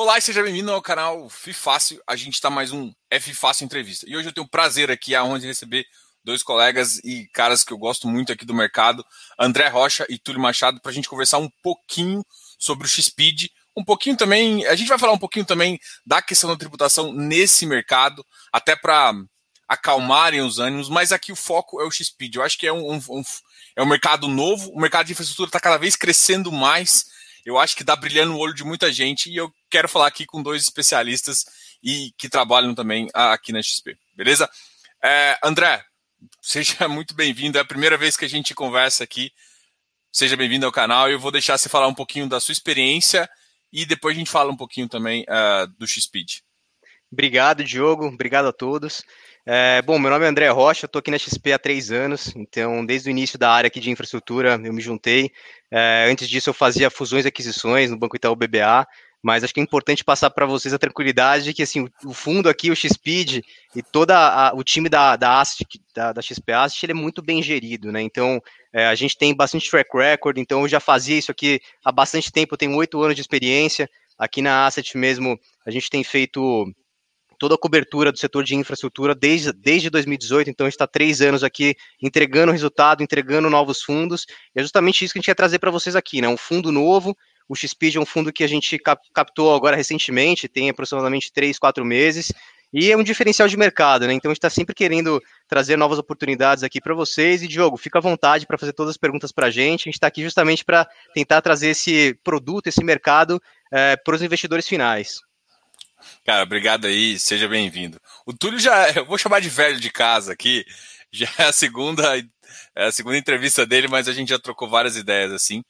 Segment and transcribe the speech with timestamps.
[0.00, 2.00] Olá e seja bem-vindo ao canal FIFácil.
[2.06, 4.08] A gente está mais um F Fácil Entrevista.
[4.08, 5.84] E hoje eu tenho o prazer aqui, aonde receber
[6.22, 9.04] dois colegas e caras que eu gosto muito aqui do mercado,
[9.36, 12.24] André Rocha e Túlio Machado, para a gente conversar um pouquinho
[12.60, 16.48] sobre o X-Speed, um pouquinho também, a gente vai falar um pouquinho também da questão
[16.48, 19.12] da tributação nesse mercado, até para
[19.66, 22.36] acalmarem os ânimos, mas aqui o foco é o X-Speed.
[22.36, 23.22] Eu acho que é um, um, um,
[23.74, 27.18] é um mercado novo, o mercado de infraestrutura está cada vez crescendo mais
[27.48, 30.26] eu acho que dá brilhando no olho de muita gente e eu quero falar aqui
[30.26, 31.44] com dois especialistas
[31.82, 34.48] e que trabalham também aqui na XP, beleza?
[35.02, 35.82] É, André,
[36.40, 39.30] seja muito bem-vindo, é a primeira vez que a gente conversa aqui.
[40.10, 41.10] Seja bem-vindo ao canal.
[41.10, 43.28] Eu vou deixar você falar um pouquinho da sua experiência
[43.72, 46.38] e depois a gente fala um pouquinho também uh, do X-Speed.
[47.12, 48.06] Obrigado, Diogo.
[48.06, 49.02] Obrigado a todos.
[49.46, 52.84] É, bom, meu nome é André Rocha, estou aqui na XP há três anos, então
[52.84, 55.30] desde o início da área aqui de infraestrutura eu me juntei.
[55.70, 58.86] É, antes disso eu fazia fusões e aquisições no Banco Itaú BBA,
[59.22, 62.48] mas acho que é importante passar para vocês a tranquilidade de que assim, o fundo
[62.48, 63.42] aqui, o XPID
[63.74, 64.12] e todo
[64.54, 68.00] o time da, da Asset, da, da XP Asset, ele é muito bem gerido, né?
[68.00, 68.40] Então
[68.72, 72.30] é, a gente tem bastante track record, então eu já fazia isso aqui há bastante
[72.30, 73.88] tempo, tenho oito anos de experiência.
[74.16, 76.66] Aqui na Asset mesmo, a gente tem feito
[77.38, 81.20] toda a cobertura do setor de infraestrutura desde, desde 2018, então a gente está três
[81.20, 85.34] anos aqui entregando resultado, entregando novos fundos, e é justamente isso que a gente quer
[85.34, 86.28] trazer para vocês aqui, né?
[86.28, 87.16] Um fundo novo,
[87.48, 91.58] o XPID é um fundo que a gente cap captou agora recentemente, tem aproximadamente três,
[91.58, 92.32] quatro meses,
[92.72, 94.12] e é um diferencial de mercado, né?
[94.12, 97.42] Então a gente está sempre querendo trazer novas oportunidades aqui para vocês.
[97.42, 99.82] E Diogo, fica à vontade para fazer todas as perguntas para a gente.
[99.82, 103.40] A gente está aqui justamente para tentar trazer esse produto, esse mercado
[103.72, 105.18] é, para os investidores finais.
[106.24, 107.98] Cara, obrigado aí, seja bem-vindo.
[108.26, 110.64] O Túlio já, eu vou chamar de velho de casa aqui,
[111.10, 112.18] já é a segunda,
[112.76, 115.62] é a segunda entrevista dele, mas a gente já trocou várias ideias assim.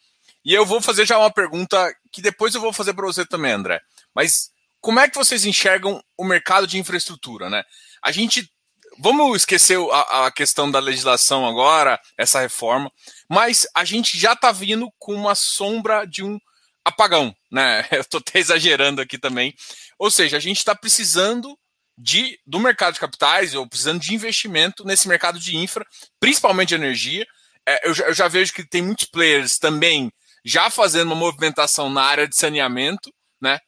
[0.48, 3.52] E eu vou fazer já uma pergunta que depois eu vou fazer para você também,
[3.52, 3.82] André.
[4.14, 4.48] Mas
[4.80, 7.62] como é que vocês enxergam o mercado de infraestrutura, né?
[8.02, 8.50] A gente
[8.98, 12.90] vamos esquecer a, a, questão da legislação agora, essa reforma,
[13.28, 16.38] mas a gente já está vindo com uma sombra de um
[16.82, 17.86] apagão, né?
[17.92, 19.54] Eu estou até exagerando aqui também.
[19.98, 21.58] Ou seja, a gente está precisando
[21.98, 25.84] de, do mercado de capitais ou precisando de investimento nesse mercado de infra,
[26.18, 27.26] principalmente de energia.
[27.68, 30.10] É, eu, eu já vejo que tem muitos players também
[30.44, 33.58] já fazendo uma movimentação na área de saneamento, né?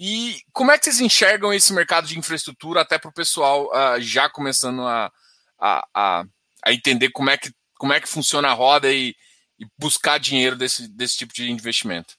[0.00, 4.00] E como é que vocês enxergam esse mercado de infraestrutura até para o pessoal uh,
[4.00, 5.10] já começando a,
[5.58, 6.24] a, a,
[6.64, 9.14] a, entender como é, que, como é que funciona a roda e,
[9.58, 12.14] e buscar dinheiro desse, desse tipo de investimento?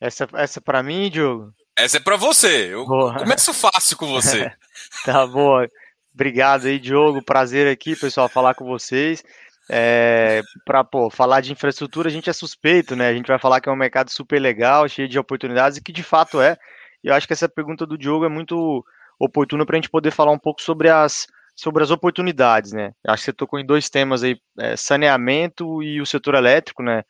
[0.00, 1.54] Essa, essa para mim, Diogo?
[1.76, 2.74] Essa é para você.
[2.74, 3.16] Eu boa.
[3.18, 4.52] começo fácil com você.
[5.06, 5.68] tá boa.
[6.12, 7.22] Obrigado aí, Diogo.
[7.22, 9.22] Prazer aqui, pessoal, falar com vocês.
[9.74, 13.08] É, para falar de infraestrutura, a gente é suspeito, né?
[13.08, 15.92] A gente vai falar que é um mercado super legal, cheio de oportunidades, e que
[15.92, 16.58] de fato é.
[17.02, 18.84] E eu acho que essa pergunta do Diogo é muito
[19.18, 22.92] oportuna para a gente poder falar um pouco sobre as, sobre as oportunidades, né?
[23.06, 27.02] Acho que você tocou em dois temas aí, é, saneamento e o setor elétrico, né?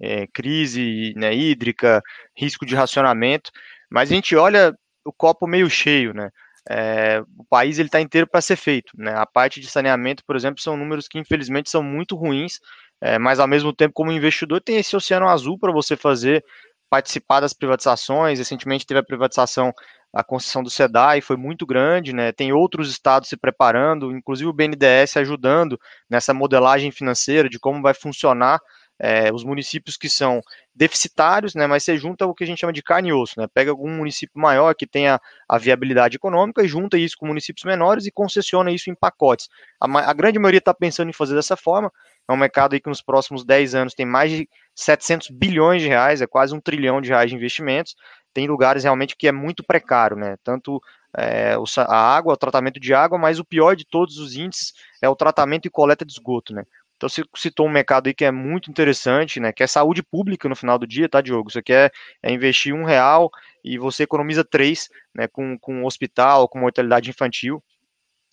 [0.00, 2.02] É, crise né, hídrica,
[2.36, 3.52] risco de racionamento.
[3.88, 6.30] Mas a gente olha o copo meio cheio, né?
[6.70, 9.14] É, o país ele está inteiro para ser feito, né?
[9.16, 12.60] A parte de saneamento, por exemplo, são números que infelizmente são muito ruins,
[13.00, 16.44] é, mas ao mesmo tempo, como investidor, tem esse oceano azul para você fazer
[16.90, 18.38] participar das privatizações.
[18.38, 19.72] Recentemente teve a privatização,
[20.12, 22.32] a concessão do SEDAI foi muito grande, né?
[22.32, 25.78] Tem outros estados se preparando, inclusive o BNDES ajudando
[26.08, 28.60] nessa modelagem financeira de como vai funcionar
[28.98, 30.42] é, os municípios que são
[30.74, 33.46] deficitários, né, mas você junta o que a gente chama de carne e osso, né,
[33.52, 38.06] pega algum município maior que tenha a viabilidade econômica e junta isso com municípios menores
[38.06, 39.48] e concessiona isso em pacotes.
[39.80, 41.92] A, a grande maioria está pensando em fazer dessa forma,
[42.28, 45.88] é um mercado aí que nos próximos 10 anos tem mais de 700 bilhões de
[45.88, 47.94] reais, é quase um trilhão de reais de investimentos,
[48.34, 50.80] tem lugares realmente que é muito precário, né, tanto
[51.16, 54.72] é, a água, o tratamento de água, mas o pior de todos os índices
[55.02, 56.64] é o tratamento e coleta de esgoto, né,
[56.98, 59.52] então você citou um mercado aí que é muito interessante, né?
[59.52, 61.48] Que é saúde pública no final do dia, tá, Diogo?
[61.48, 63.30] Você quer é investir um real
[63.64, 65.28] e você economiza três, né?
[65.28, 67.62] Com, com hospital, com mortalidade infantil.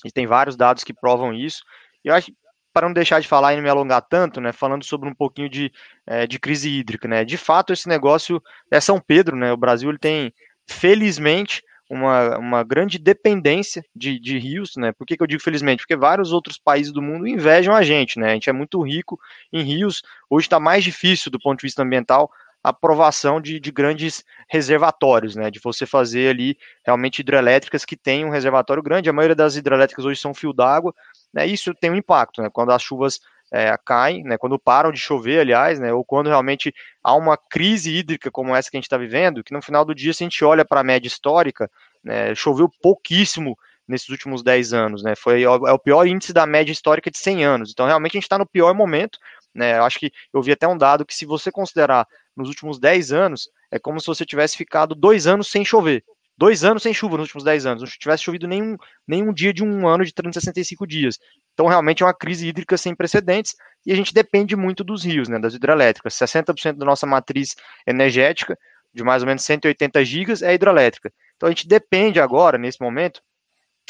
[0.04, 1.64] E tem vários dados que provam isso.
[2.04, 2.32] E eu acho,
[2.74, 4.52] para não deixar de falar e não me alongar tanto, né?
[4.52, 5.72] Falando sobre um pouquinho de,
[6.08, 7.24] é, de crise hídrica, né?
[7.24, 8.42] De fato, esse negócio
[8.72, 9.54] é São Pedro, né?
[9.54, 10.34] O Brasil ele tem,
[10.68, 14.92] felizmente, uma, uma grande dependência de, de rios, né?
[14.92, 15.84] Por que, que eu digo felizmente?
[15.84, 18.32] Porque vários outros países do mundo invejam a gente, né?
[18.32, 19.20] A gente é muito rico
[19.54, 20.02] em rios.
[20.30, 22.32] Hoje está mais difícil do ponto de vista ambiental
[22.64, 25.52] a aprovação de, de, grandes reservatórios, né?
[25.52, 29.10] De você fazer ali realmente hidrelétricas que têm um reservatório grande.
[29.10, 30.94] A maioria das hidrelétricas hoje são fio d'água,
[31.32, 31.46] né?
[31.46, 32.50] Isso tem um impacto, né?
[32.52, 33.20] Quando as chuvas
[33.52, 37.96] é, caem, né, quando param de chover, aliás, né, ou quando realmente há uma crise
[37.96, 40.26] hídrica como essa que a gente está vivendo, que no final do dia, se a
[40.26, 41.70] gente olha para a média histórica,
[42.04, 43.58] né, choveu pouquíssimo
[43.88, 47.46] nesses últimos 10 anos, né, foi é o pior índice da média histórica de 100
[47.46, 49.20] anos, então realmente a gente está no pior momento,
[49.54, 52.80] né, eu acho que eu vi até um dado que se você considerar nos últimos
[52.80, 56.04] 10 anos, é como se você tivesse ficado dois anos sem chover,
[56.38, 58.76] dois anos sem chuva nos últimos 10 anos, não tivesse chovido nenhum,
[59.08, 61.20] nenhum dia de um ano de 365 dias.
[61.54, 63.56] Então, realmente é uma crise hídrica sem precedentes
[63.86, 66.14] e a gente depende muito dos rios, né, das hidrelétricas.
[66.14, 67.56] 60% da nossa matriz
[67.88, 68.58] energética,
[68.94, 71.12] de mais ou menos 180 gigas, é hidrelétrica.
[71.36, 73.22] Então, a gente depende agora, nesse momento,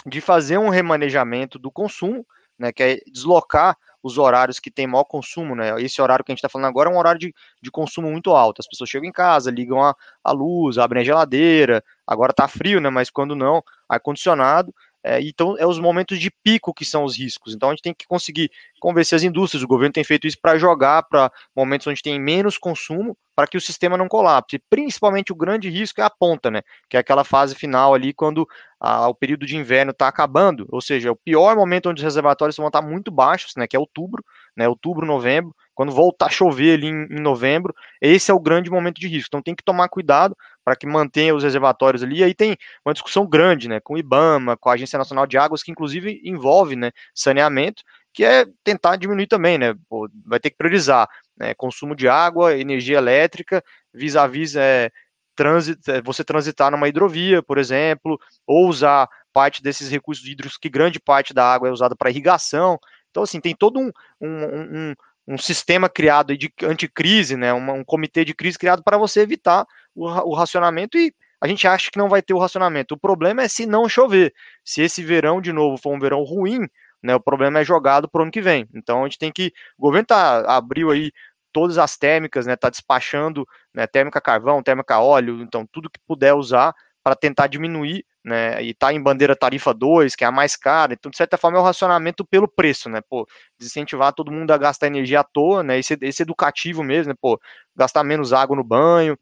[0.05, 2.25] de fazer um remanejamento do consumo,
[2.57, 5.81] né, que é deslocar os horários que tem maior consumo, né?
[5.81, 8.29] Esse horário que a gente está falando agora é um horário de, de consumo muito
[8.35, 8.61] alto.
[8.61, 12.79] As pessoas chegam em casa, ligam a, a luz, abrem a geladeira, agora está frio,
[12.79, 12.91] né?
[12.91, 14.71] Mas quando não, ar-condicionado.
[15.07, 17.53] É, então, é os momentos de pico que são os riscos.
[17.53, 18.49] Então, a gente tem que conseguir
[18.79, 19.61] convencer as indústrias.
[19.61, 23.55] O governo tem feito isso para jogar para momentos onde tem menos consumo, para que
[23.55, 24.57] o sistema não colapse.
[24.67, 26.63] Principalmente o grande risco é a ponta, né?
[26.89, 28.47] Que é aquela fase final ali, quando
[28.81, 30.65] o período de inverno está acabando.
[30.71, 33.67] Ou seja, é o pior momento onde os reservatórios vão estar muito baixos, né?
[33.67, 34.25] Que é outubro,
[34.57, 34.67] né?
[34.67, 35.55] Outubro, novembro.
[35.75, 39.27] Quando voltar a chover ali em, em novembro, esse é o grande momento de risco.
[39.27, 40.35] Então, tem que tomar cuidado
[40.65, 42.17] para que mantenha os reservatórios ali.
[42.17, 45.37] E aí tem uma discussão grande, né, com o IBAMA, com a Agência Nacional de
[45.37, 50.49] Águas, que inclusive envolve, né, saneamento, que é tentar diminuir também, né, Pô, vai ter
[50.49, 51.07] que priorizar,
[51.37, 53.63] né, consumo de água, energia elétrica,
[53.93, 54.89] vis-a-vis é,
[55.35, 60.69] trânsito, é, você transitar numa hidrovia, por exemplo, ou usar parte desses recursos hídricos, que
[60.69, 62.79] grande parte da água é usada para irrigação.
[63.11, 64.95] Então, assim, tem todo um, um, um,
[65.27, 70.05] um sistema criado de anticrise, né, um, comitê de crise criado para você evitar o,
[70.05, 72.95] o racionamento e a gente acha que não vai ter o racionamento.
[72.95, 74.33] O problema é se não chover.
[74.63, 76.67] Se esse verão, de novo, for um verão ruim,
[77.03, 78.67] né, o problema é jogado para o ano que vem.
[78.73, 79.51] Então a gente tem que.
[79.77, 81.11] O governo tá, abriu aí
[81.51, 86.33] todas as térmicas, né, tá despachando né, térmica carvão, térmica óleo, então tudo que puder
[86.33, 86.73] usar
[87.05, 90.93] para tentar diminuir, né, e tá em bandeira tarifa 2, que é a mais cara,
[90.93, 93.27] então de certa forma é o racionamento pelo preço, né, pô,
[93.59, 97.39] desincentivar todo mundo a gastar energia à toa, né, esse, esse educativo mesmo, né, pô,
[97.75, 99.15] gastar menos água no banho,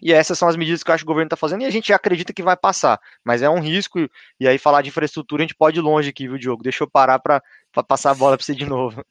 [0.00, 1.70] e essas são as medidas que eu acho que o governo está fazendo e a
[1.70, 3.00] gente acredita que vai passar.
[3.24, 3.98] Mas é um risco,
[4.38, 6.62] e aí falar de infraestrutura a gente pode ir longe aqui, viu, Diogo?
[6.62, 7.42] Deixa eu parar para
[7.88, 9.04] passar a bola para você de novo.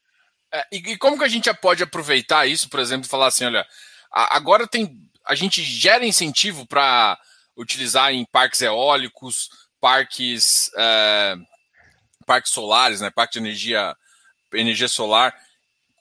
[0.50, 3.68] É, e, e, como que a gente pode aproveitar isso, por exemplo, falar assim, olha,
[4.10, 4.98] agora tem.
[5.26, 7.20] A gente gera incentivo para
[7.58, 9.50] utilizar em parques eólicos,
[9.82, 11.36] parques, é,
[12.26, 13.10] parques solares, né?
[13.10, 13.96] Parque de energia,
[14.54, 15.34] energia solar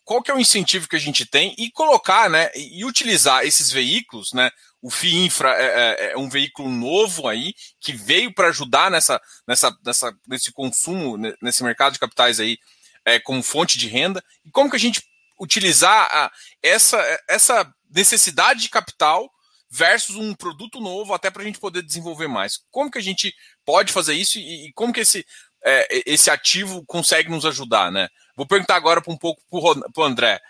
[0.07, 3.73] qual que é o incentivo que a gente tem e colocar, né, e utilizar esses
[3.73, 8.89] veículos, né, o FIINFRA é, é, é um veículo novo aí que veio para ajudar
[8.89, 12.57] nessa, nessa, nessa, nesse consumo, nesse mercado de capitais aí,
[13.05, 14.23] é, como fonte de renda.
[14.45, 15.03] E como que a gente
[15.41, 16.31] utilizar a,
[16.63, 19.29] essa, essa necessidade de capital
[19.77, 22.59] versus um produto novo até para a gente poder desenvolver mais.
[22.71, 23.35] Como que a gente
[23.65, 25.25] pode fazer isso e, e como que esse,
[25.65, 28.09] é, esse ativo consegue nos ajudar, né?
[28.35, 30.41] Vou perguntar agora um pouco para o André.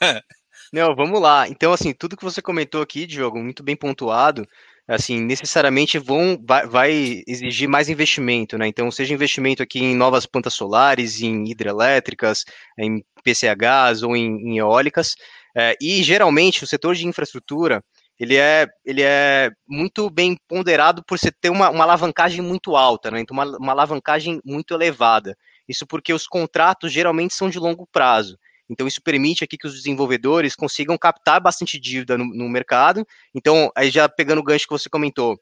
[0.72, 1.48] Não, vamos lá.
[1.48, 4.46] Então, assim, tudo que você comentou aqui, Diogo, muito bem pontuado,
[4.86, 8.66] assim, necessariamente vão, vai, vai, exigir mais investimento, né?
[8.66, 12.44] Então, seja investimento aqui em novas plantas solares, em hidrelétricas,
[12.78, 15.14] em PCHs ou em, em eólicas,
[15.56, 17.82] é, e geralmente o setor de infraestrutura,
[18.18, 23.10] ele é, ele é muito bem ponderado por você ter uma, uma alavancagem muito alta,
[23.10, 23.20] né?
[23.20, 25.36] Então, uma, uma alavancagem muito elevada.
[25.68, 28.36] Isso porque os contratos geralmente são de longo prazo.
[28.68, 33.06] Então, isso permite aqui que os desenvolvedores consigam captar bastante dívida no, no, mercado.
[33.34, 35.38] Então, aí já pegando o gancho que você comentou,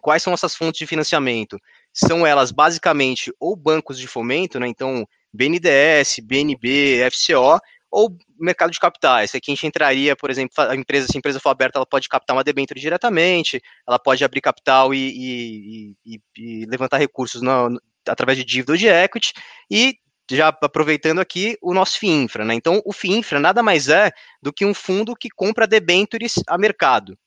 [0.00, 1.58] quais são essas fontes de financiamento?
[1.92, 4.68] São elas basicamente ou bancos de fomento, né?
[4.68, 7.58] Então, BNDES, BNB, FCO,
[7.92, 9.34] ou mercado de capitais.
[9.34, 12.08] Aqui a gente entraria, por exemplo, a empresa, se a empresa for aberta, ela pode
[12.08, 17.78] captar uma debênture diretamente, ela pode abrir capital e, e, e, e levantar recursos no,
[18.08, 19.34] através de dívida ou de equity,
[19.70, 19.96] e
[20.30, 22.54] já aproveitando aqui o nosso FIINFRA, né?
[22.54, 27.18] Então, o FIINFRA nada mais é do que um fundo que compra debêntures a mercado.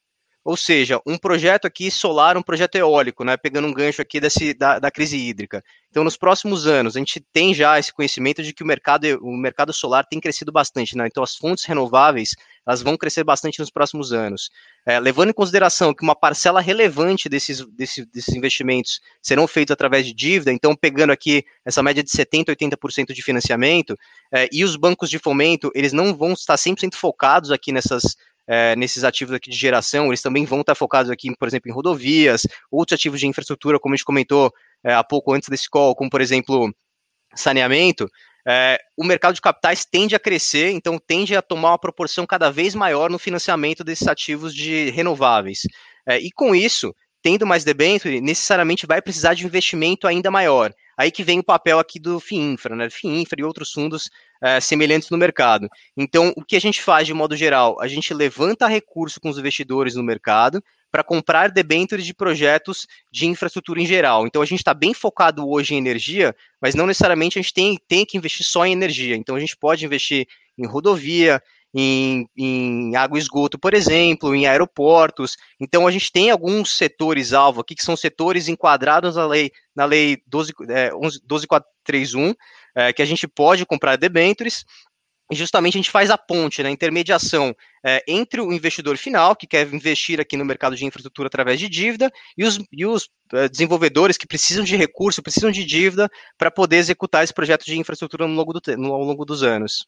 [0.46, 3.36] Ou seja, um projeto aqui solar, um projeto eólico, né?
[3.36, 5.64] Pegando um gancho aqui desse, da, da crise hídrica.
[5.90, 9.36] Então, nos próximos anos, a gente tem já esse conhecimento de que o mercado, o
[9.36, 11.08] mercado solar tem crescido bastante, né?
[11.08, 14.52] Então, as fontes renováveis, elas vão crescer bastante nos próximos anos.
[14.86, 20.14] É, levando em consideração que uma parcela relevante desses, desses, investimentos serão feitos através de
[20.14, 23.98] dívida, então, pegando aqui essa média de 70%, 80% de financiamento,
[24.32, 28.16] é, e os bancos de fomento, eles não vão estar 100% focados aqui nessas
[28.48, 31.74] é, nesses ativos aqui de geração, eles também vão estar focados aqui, por exemplo, em
[31.74, 34.52] rodovias, outros ativos de infraestrutura, como a gente comentou
[34.84, 36.74] é, há pouco antes desse call, como por exemplo
[37.36, 38.08] saneamento,
[38.48, 42.52] é, o mercado de capitais tende a crescer, então tende a tomar uma proporção cada
[42.52, 45.62] vez maior no financiamento desses ativos de renováveis.
[46.08, 50.72] É, e com isso, tendo mais debênture, necessariamente vai precisar de investimento ainda maior.
[50.96, 52.90] Aí que vem o papel aqui do FIINFRA, né?
[52.90, 54.10] FIINFRA e outros fundos
[54.42, 55.68] é, semelhantes no mercado.
[55.96, 57.80] Então, o que a gente faz de modo geral?
[57.82, 63.26] A gente levanta recurso com os investidores no mercado para comprar debêntures de projetos de
[63.26, 64.26] infraestrutura em geral.
[64.26, 67.78] Então, a gente está bem focado hoje em energia, mas não necessariamente a gente tem,
[67.88, 69.16] tem que investir só em energia.
[69.16, 70.26] Então, a gente pode investir
[70.58, 71.42] em rodovia,
[71.78, 75.36] em, em, água e esgoto, por exemplo, em aeroportos.
[75.60, 80.18] Então, a gente tem alguns setores-alvo aqui, que são setores enquadrados na lei, na lei
[80.26, 80.92] 12, é,
[81.26, 82.34] 12431,
[82.76, 84.66] é, que a gente pode comprar debêntures,
[85.32, 89.36] e justamente a gente faz a ponte, né, a intermediação é, entre o investidor final,
[89.36, 93.10] que quer investir aqui no mercado de infraestrutura através de dívida, e os, e os
[93.34, 97.78] é, desenvolvedores que precisam de recurso, precisam de dívida para poder executar esse projeto de
[97.78, 99.88] infraestrutura ao longo, do, no, ao longo dos anos.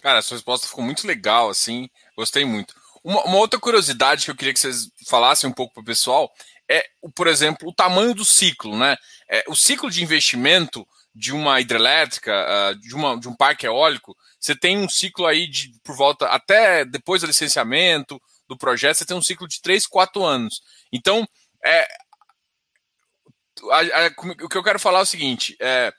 [0.00, 2.74] Cara, sua resposta ficou muito legal, assim, gostei muito.
[3.04, 6.30] Uma, uma outra curiosidade que eu queria que vocês falassem um pouco para o pessoal
[6.70, 8.96] é, por exemplo, o tamanho do ciclo, né?
[9.28, 14.16] É, o ciclo de investimento de uma hidrelétrica, uh, de, uma, de um parque eólico,
[14.40, 19.04] você tem um ciclo aí de por volta, até depois do licenciamento do projeto, você
[19.04, 20.62] tem um ciclo de 3, 4 anos.
[20.90, 21.26] Então,
[21.62, 21.86] é,
[23.70, 24.06] a, a,
[24.42, 25.92] o que eu quero falar é o seguinte: é,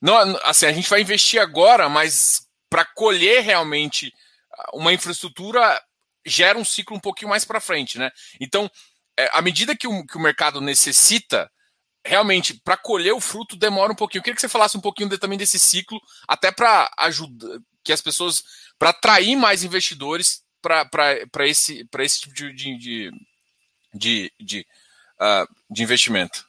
[0.00, 4.12] não, assim, a gente vai investir agora, mas para colher realmente
[4.74, 5.82] uma infraestrutura
[6.24, 8.10] gera um ciclo um pouquinho mais para frente, né?
[8.40, 8.70] Então,
[9.18, 11.50] é, à medida que o, que o mercado necessita,
[12.04, 14.20] realmente, para colher o fruto demora um pouquinho.
[14.20, 17.92] Eu queria que você falasse um pouquinho de, também desse ciclo, até para ajudar que
[17.92, 18.42] as pessoas,
[18.78, 23.10] para atrair mais investidores para esse, esse tipo de, de,
[23.94, 24.66] de, de,
[25.18, 26.46] uh, de investimento.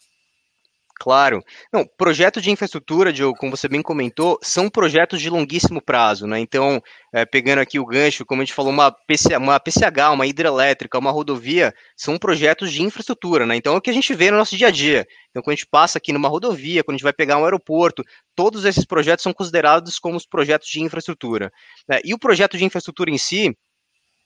[1.02, 1.44] Claro.
[1.74, 6.40] Não, projeto de infraestrutura, Diogo, como você bem comentou, são projetos de longuíssimo prazo, né?
[6.40, 6.80] Então,
[7.12, 11.00] é, pegando aqui o gancho, como a gente falou, uma, PC, uma PCH, uma hidrelétrica,
[11.00, 13.56] uma rodovia, são projetos de infraestrutura, né?
[13.56, 15.08] Então, é o que a gente vê no nosso dia a dia.
[15.32, 18.04] Então, quando a gente passa aqui numa rodovia, quando a gente vai pegar um aeroporto,
[18.36, 21.52] todos esses projetos são considerados como os projetos de infraestrutura.
[21.90, 22.00] Né?
[22.06, 23.58] E o projeto de infraestrutura em si,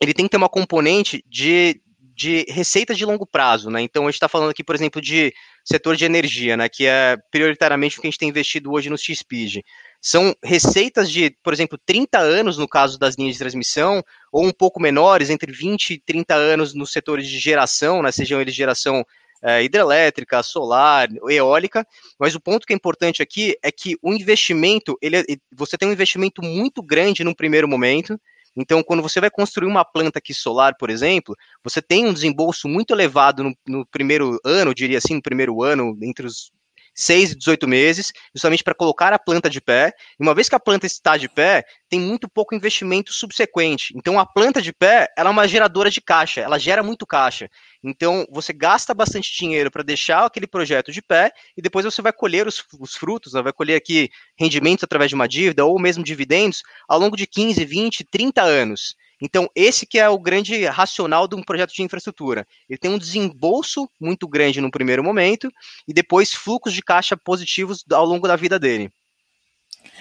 [0.01, 1.81] ele tem que ter uma componente de
[2.15, 3.81] de receita de longo prazo, né?
[3.81, 5.33] Então a gente está falando aqui, por exemplo, de
[5.65, 6.69] setor de energia, né?
[6.69, 9.57] Que é prioritariamente o que a gente tem investido hoje no X-Speed.
[10.01, 14.51] São receitas de, por exemplo, 30 anos no caso das linhas de transmissão, ou um
[14.51, 18.11] pouco menores, entre 20 e 30 anos nos setores de geração, né?
[18.13, 19.05] Sejam eles geração
[19.43, 21.85] é, hidrelétrica, solar, eólica,
[22.17, 25.89] mas o ponto que é importante aqui é que o investimento, ele, é, você tem
[25.89, 28.17] um investimento muito grande no primeiro momento,
[28.55, 32.67] então, quando você vai construir uma planta aqui solar, por exemplo, você tem um desembolso
[32.67, 36.51] muito elevado no, no primeiro ano, diria assim, no primeiro ano, entre os
[36.95, 39.93] 6 e 18 meses, justamente para colocar a planta de pé.
[40.19, 43.93] E uma vez que a planta está de pé, tem muito pouco investimento subsequente.
[43.95, 47.49] Então, a planta de pé, ela é uma geradora de caixa, ela gera muito caixa.
[47.83, 52.13] Então, você gasta bastante dinheiro para deixar aquele projeto de pé e depois você vai
[52.13, 53.41] colher os, os frutos, né?
[53.41, 54.09] vai colher aqui
[54.39, 58.95] rendimentos através de uma dívida ou mesmo dividendos ao longo de 15, 20, 30 anos.
[59.21, 62.45] Então, esse que é o grande racional de um projeto de infraestrutura.
[62.69, 65.51] Ele tem um desembolso muito grande no primeiro momento
[65.87, 68.91] e depois fluxos de caixa positivos ao longo da vida dele.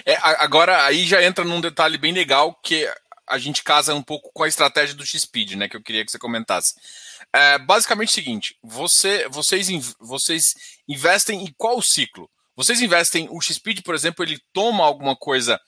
[0.05, 2.89] É, agora, aí já entra num detalhe bem legal que
[3.27, 5.69] a gente casa um pouco com a estratégia do X-Speed, né?
[5.69, 6.75] Que eu queria que você comentasse.
[7.33, 9.69] É, basicamente o seguinte: você, vocês,
[9.99, 10.55] vocês
[10.89, 12.29] investem em qual ciclo?
[12.57, 15.61] Vocês investem, o X-Speed, por exemplo, ele toma alguma coisa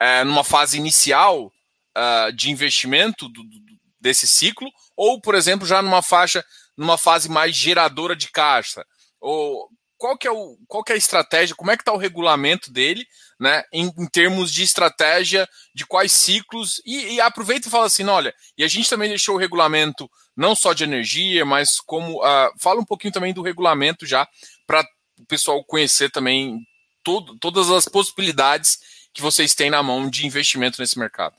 [0.00, 1.52] é, numa fase inicial
[1.96, 3.60] uh, de investimento do, do,
[4.00, 6.44] desse ciclo, ou, por exemplo, já numa faixa,
[6.76, 8.84] numa fase mais geradora de caixa?
[9.20, 9.68] Ou
[10.02, 12.72] qual que é, o, qual que é a estratégia, como é que está o regulamento
[12.72, 13.06] dele,
[13.38, 18.04] né, em, em, termos de estratégia, de quais ciclos, e, e, aproveita e fala assim,
[18.06, 22.50] olha, e a gente também deixou o regulamento não só de energia, mas como, uh,
[22.58, 24.26] fala um pouquinho também do regulamento já,
[24.66, 24.84] para
[25.20, 26.58] o pessoal conhecer também
[27.04, 28.80] todo, todas as possibilidades
[29.14, 31.36] que vocês têm na mão de investimento nesse mercado.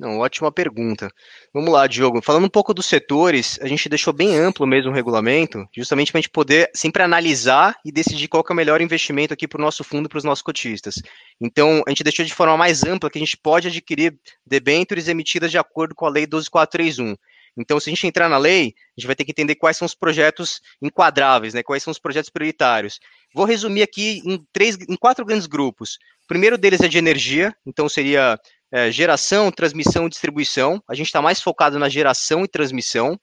[0.00, 1.12] Não, ótima pergunta.
[1.52, 2.22] Vamos lá, Diogo.
[2.22, 6.18] Falando um pouco dos setores, a gente deixou bem amplo mesmo o regulamento, justamente para
[6.18, 9.62] a gente poder sempre analisar e decidir qual é o melhor investimento aqui para o
[9.62, 10.94] nosso fundo para os nossos cotistas.
[11.38, 15.50] Então, a gente deixou de forma mais ampla que a gente pode adquirir debêntures emitidas
[15.50, 17.14] de acordo com a Lei 12431.
[17.54, 19.84] Então, se a gente entrar na lei, a gente vai ter que entender quais são
[19.84, 21.62] os projetos enquadráveis, né?
[21.62, 22.98] quais são os projetos prioritários.
[23.34, 25.98] Vou resumir aqui em, três, em quatro grandes grupos.
[26.24, 28.38] O primeiro deles é de energia, então seria
[28.72, 30.82] é, geração, transmissão e distribuição.
[30.88, 33.18] A gente está mais focado na geração e transmissão.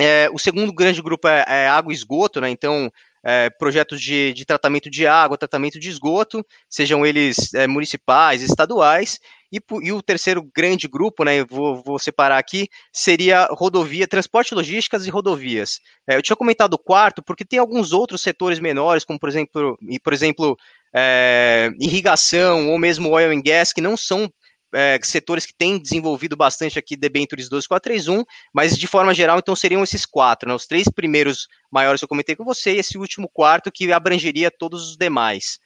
[0.00, 2.50] É, o segundo grande grupo é, é, água e esgoto, né?
[2.50, 2.90] Então,
[3.22, 9.18] é, projetos de, de, tratamento de água, tratamento de esgoto, sejam eles é, municipais, estaduais,
[9.52, 15.06] e, e, o terceiro grande grupo, né, vou, vou, separar aqui, seria rodovia, transporte, logísticas
[15.06, 15.80] e rodovias.
[16.08, 19.76] É, eu tinha comentado o quarto porque tem alguns outros setores menores, como por exemplo,
[20.02, 20.56] por exemplo
[20.94, 24.32] é, irrigação ou mesmo oil and gas, que não são
[24.72, 29.82] é, setores que têm desenvolvido bastante aqui debentures 12431, mas de forma geral, então seriam
[29.82, 33.70] esses quatro, né, os três primeiros maiores eu comentei com você, e esse último quarto
[33.72, 35.58] que abrangeria todos os demais.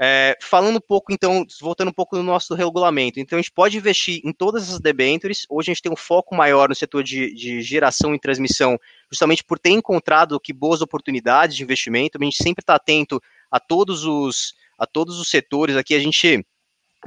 [0.00, 3.76] É, falando um pouco, então, voltando um pouco no nosso regulamento, então a gente pode
[3.76, 7.32] investir em todas as debentures, hoje a gente tem um foco maior no setor de,
[7.34, 8.78] de geração e transmissão,
[9.10, 13.60] justamente por ter encontrado que boas oportunidades de investimento, a gente sempre está atento a
[13.60, 15.76] todos os a todos os setores.
[15.76, 16.44] Aqui, a gente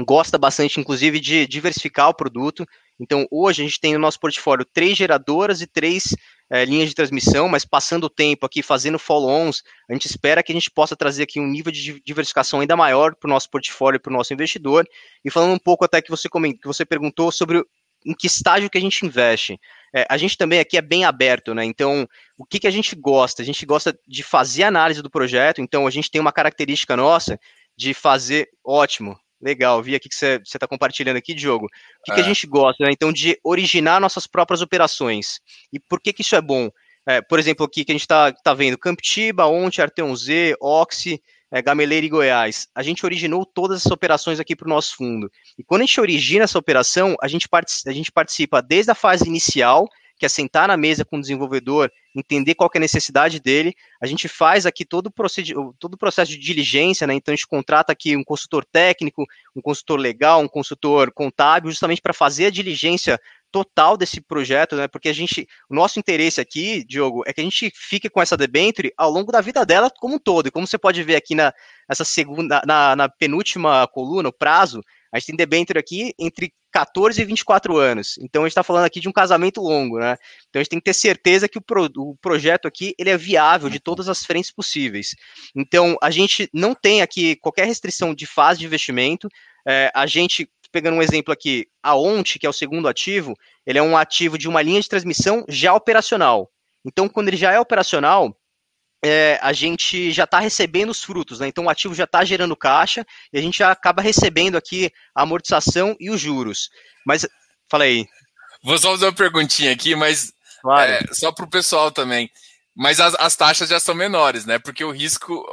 [0.03, 2.65] gosta bastante, inclusive, de diversificar o produto.
[2.99, 6.15] Então, hoje a gente tem no nosso portfólio três geradoras e três
[6.49, 10.51] é, linhas de transmissão, mas passando o tempo aqui, fazendo follow-ons, a gente espera que
[10.51, 13.99] a gente possa trazer aqui um nível de diversificação ainda maior para o nosso portfólio,
[13.99, 14.85] para o nosso investidor.
[15.23, 17.63] E falando um pouco até que você, comentou, que você perguntou sobre
[18.05, 19.59] em que estágio que a gente investe.
[19.93, 21.65] É, a gente também aqui é bem aberto, né?
[21.65, 23.41] Então, o que, que a gente gosta?
[23.41, 27.39] A gente gosta de fazer análise do projeto, então a gente tem uma característica nossa
[27.75, 31.67] de fazer ótimo, Legal, vi aqui que você está compartilhando aqui, Diogo.
[31.67, 32.15] O que, é.
[32.15, 32.27] que, a é.
[32.27, 32.89] gente gosta, né?
[32.91, 35.39] Então, de originar nossas próprias operações.
[35.71, 36.71] E por que, que isso é bom?
[37.07, 41.21] É, por exemplo, aqui que a gente está tá vendo Camptiba, Onte, Arteon Z, Oxy,
[41.51, 42.67] é, Gameleira e Goiás.
[42.73, 45.31] A gente originou todas essas operações aqui para o nosso fundo.
[45.59, 47.47] E quando a gente origina essa operação, a gente,
[47.85, 51.91] a gente participa desde a fase inicial, que é sentar na mesa com o desenvolvedor,
[52.15, 53.75] entender qual é a necessidade dele.
[54.01, 57.13] A gente faz aqui todo o, todo o processo de diligência, né?
[57.13, 62.01] Então a gente contrata aqui um consultor técnico, um consultor legal, um consultor contábil, justamente
[62.01, 63.19] para fazer a diligência
[63.51, 64.87] total desse projeto, né?
[64.87, 68.35] Porque a gente, o nosso interesse aqui, Diogo, é que a gente fique com essa
[68.35, 70.47] debenture ao longo da vida dela como um todo.
[70.47, 71.53] E como você pode ver aqui na
[71.87, 74.81] essa segunda, na, na penúltima coluna, o prazo,
[75.15, 78.17] a gente tem debênture aqui entre 14 e 24 anos.
[78.19, 80.17] Então a gente está falando aqui de um casamento longo, né?
[80.49, 83.17] Então a gente tem que ter certeza que o, pro, o projeto aqui ele é
[83.17, 85.15] viável de todas as frentes possíveis.
[85.55, 89.29] Então a gente não tem aqui qualquer restrição de fase de investimento.
[89.65, 93.33] É, a gente pegando um exemplo aqui, a ONT, que é o segundo ativo,
[93.65, 96.51] ele é um ativo de uma linha de transmissão já operacional.
[96.83, 98.37] Então, quando ele já é operacional,
[99.07, 101.47] é, a gente já está recebendo os frutos, né?
[101.47, 105.21] Então o ativo já está gerando caixa e a gente já acaba recebendo aqui a
[105.21, 106.69] amortização e os juros.
[107.05, 107.23] Mas,
[107.69, 108.07] fala aí.
[108.63, 110.91] Vou só fazer uma perguntinha aqui, mas claro.
[110.91, 112.31] é, só para o pessoal também.
[112.75, 114.57] Mas as, as, taxas já são menores, né?
[114.57, 115.45] Porque o risco,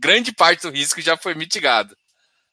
[0.00, 1.96] grande parte do risco já foi mitigado.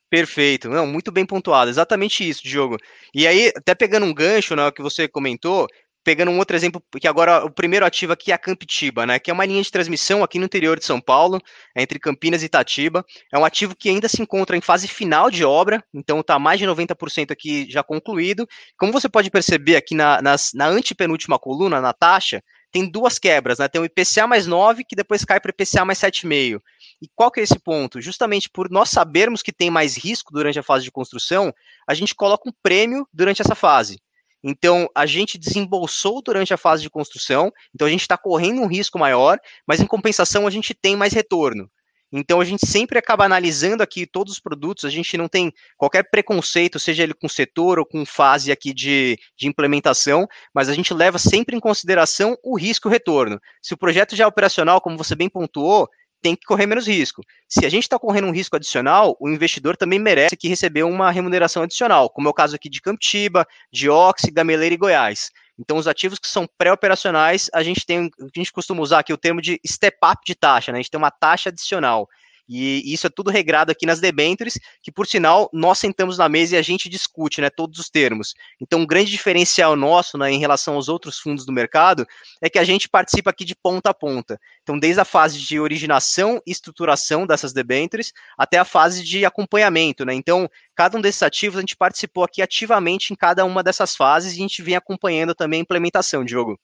[0.10, 2.78] Perfeito, não, muito bem pontuado, exatamente isso, Diogo.
[3.14, 5.68] E aí, até pegando um gancho, né, que você comentou,
[6.04, 9.30] pegando um outro exemplo, que agora o primeiro ativo aqui é a Campitiba, né, que
[9.30, 11.40] é uma linha de transmissão aqui no interior de São Paulo,
[11.76, 13.06] entre Campinas e Itatiba.
[13.32, 16.60] É um ativo que ainda se encontra em fase final de obra, então está mais
[16.60, 18.48] de 90% aqui já concluído.
[18.78, 23.60] Como você pode perceber aqui na, nas, na antepenúltima coluna, na taxa, tem duas quebras,
[23.60, 23.68] né?
[23.68, 26.62] Tem o IPCA mais 9, que depois cai para o IPCA mais 7,5.
[27.02, 28.02] E qual que é esse ponto?
[28.02, 31.54] Justamente por nós sabermos que tem mais risco durante a fase de construção,
[31.88, 34.00] a gente coloca um prêmio durante essa fase.
[34.44, 38.68] Então, a gente desembolsou durante a fase de construção, então a gente está correndo um
[38.68, 41.70] risco maior, mas em compensação a gente tem mais retorno.
[42.12, 46.04] Então a gente sempre acaba analisando aqui todos os produtos, a gente não tem qualquer
[46.04, 50.94] preconceito, seja ele com setor ou com fase aqui de, de implementação, mas a gente
[50.94, 53.40] leva sempre em consideração o risco retorno.
[53.62, 55.90] Se o projeto já é operacional, como você bem pontuou,
[56.22, 57.24] tem que correr menos risco.
[57.48, 61.12] Se a gente está correndo um risco adicional, o investidor também merece que receber uma
[61.12, 65.32] remuneração adicional, como é o caso aqui de Camptiba, de Oxy, Gameleira e Goiás.
[65.60, 69.18] Então, os ativos que são pré-operacionais, a gente tem, a gente costuma usar aqui o
[69.18, 70.80] termo de step-up de taxa, né?
[70.80, 72.08] A gente tem uma taxa adicional.
[72.54, 76.56] E isso é tudo regrado aqui nas debêntures, que por sinal nós sentamos na mesa
[76.56, 78.34] e a gente discute, né, todos os termos.
[78.60, 82.06] Então, um grande diferencial nosso, né, em relação aos outros fundos do mercado,
[82.42, 84.38] é que a gente participa aqui de ponta a ponta.
[84.64, 90.04] Então, desde a fase de originação e estruturação dessas debêntures até a fase de acompanhamento,
[90.04, 90.14] né?
[90.14, 94.34] Então, cada um desses ativos a gente participou aqui ativamente em cada uma dessas fases
[94.34, 96.60] e a gente vem acompanhando também a implementação, Diogo.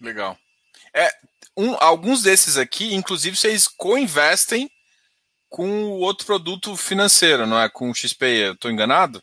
[0.00, 0.38] Legal.
[0.94, 1.10] É,
[1.58, 4.70] um, alguns desses aqui, inclusive, vocês co-investem
[5.48, 7.68] com o outro produto financeiro, não é?
[7.68, 9.20] Com o XP, estou enganado?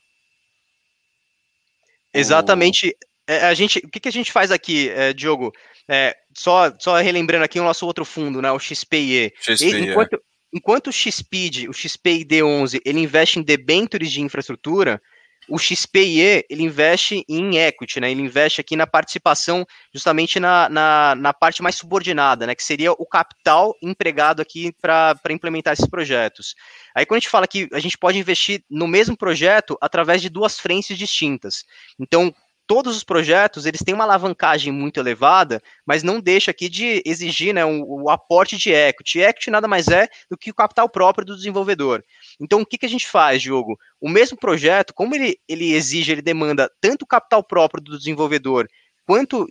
[2.13, 2.93] Exatamente.
[3.25, 5.53] É, a gente, o que, que a gente faz aqui, é, Diogo?
[5.87, 9.33] É, só, só relembrando aqui o nosso outro fundo, né, o XPE.
[9.39, 9.89] XPE.
[9.89, 10.21] Enquanto,
[10.53, 15.01] enquanto o XPID, o XPID11, ele investe em debentures de infraestrutura,
[15.47, 18.11] o XPIE, ele investe em equity, né?
[18.11, 22.55] Ele investe aqui na participação, justamente na, na, na parte mais subordinada, né?
[22.55, 26.55] Que seria o capital empregado aqui para implementar esses projetos.
[26.95, 30.29] Aí, quando a gente fala que a gente pode investir no mesmo projeto através de
[30.29, 31.63] duas frentes distintas.
[31.99, 32.33] Então,
[32.67, 37.53] todos os projetos eles têm uma alavancagem muito elevada, mas não deixa aqui de exigir
[37.53, 39.19] né, o aporte de equity.
[39.19, 42.03] Equity nada mais é do que o capital próprio do desenvolvedor.
[42.39, 43.77] Então, o que, que a gente faz, Diogo?
[43.99, 48.67] O mesmo projeto, como ele, ele exige, ele demanda tanto capital próprio do desenvolvedor
[49.05, 49.47] quanto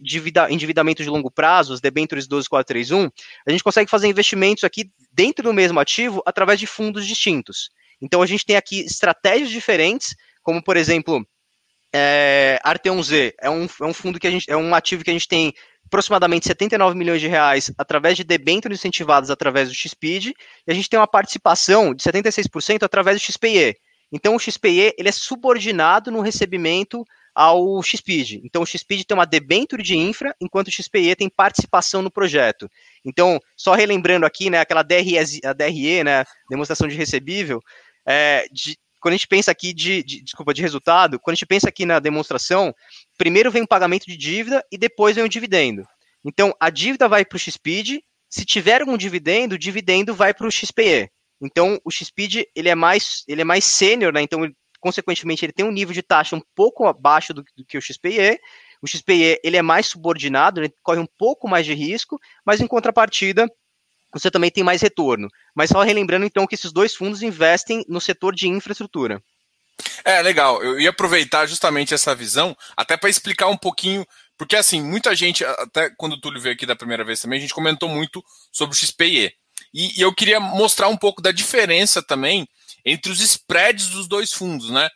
[0.51, 3.09] endividamento de longo prazo, os debentures 12431,
[3.47, 7.71] a gente consegue fazer investimentos aqui dentro do mesmo ativo através de fundos distintos.
[8.03, 11.25] Então, a gente tem aqui estratégias diferentes, como, por exemplo,
[11.97, 15.11] é, Arteon Z é um, é um fundo que a gente é um ativo que
[15.11, 15.55] a gente tem
[15.87, 20.35] aproximadamente 79 milhões de reais através de debêntures incentivados através do XPID,
[20.67, 23.77] e a gente tem uma participação de 76% através do XPE.
[24.11, 28.41] Então o XPE ele é subordinado no recebimento ao XPID.
[28.45, 32.69] Então o XPID tem uma debênture de infra, enquanto o XPE tem participação no projeto.
[33.05, 37.61] Então, só relembrando aqui, né, aquela DRE, a DRE, né, demonstração de recebível,
[38.07, 41.45] é, de, quando a gente pensa aqui de, de, desculpa, de resultado, quando a gente
[41.45, 42.75] pensa aqui na demonstração,
[43.19, 45.87] primeiro vem o pagamento de dívida e depois vem o dividendo.
[46.25, 50.47] Então, a dívida vai para o XPID, se tiver algum dividendo, o dividendo vai para
[50.47, 51.11] o XPE.
[51.39, 54.23] Então, o XPID, ele é mais, ele é mais sênior, né?
[54.23, 57.77] Então, ele, consequentemente, ele tem um nível de taxa um pouco abaixo do, do que
[57.77, 58.41] o XPE.
[58.81, 62.67] O XPE, ele é mais subordinado, ele corre um pouco mais de risco, mas em
[62.67, 63.47] contrapartida,
[64.15, 65.29] você também tem mais retorno.
[65.55, 69.23] Mas só relembrando então que esses dois fundos investem no setor de infraestrutura.
[70.05, 70.63] É, legal.
[70.63, 74.07] Eu ia aproveitar justamente essa visão, até para explicar um pouquinho,
[74.39, 77.43] porque assim, muita gente, até quando o Túlio veio aqui da primeira vez também, a
[77.43, 79.33] gente comentou muito sobre o XPE.
[79.73, 82.47] E, e eu queria mostrar um pouco da diferença também
[82.85, 84.89] entre os spreads dos dois fundos, né?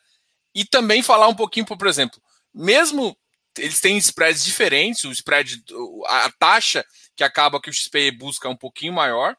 [0.55, 2.21] E também falar um pouquinho, por exemplo,
[2.55, 3.17] mesmo
[3.57, 5.63] eles têm spreads diferentes, o spread,
[6.07, 6.85] a taxa
[7.19, 9.37] que acaba que o XPE busca um pouquinho maior.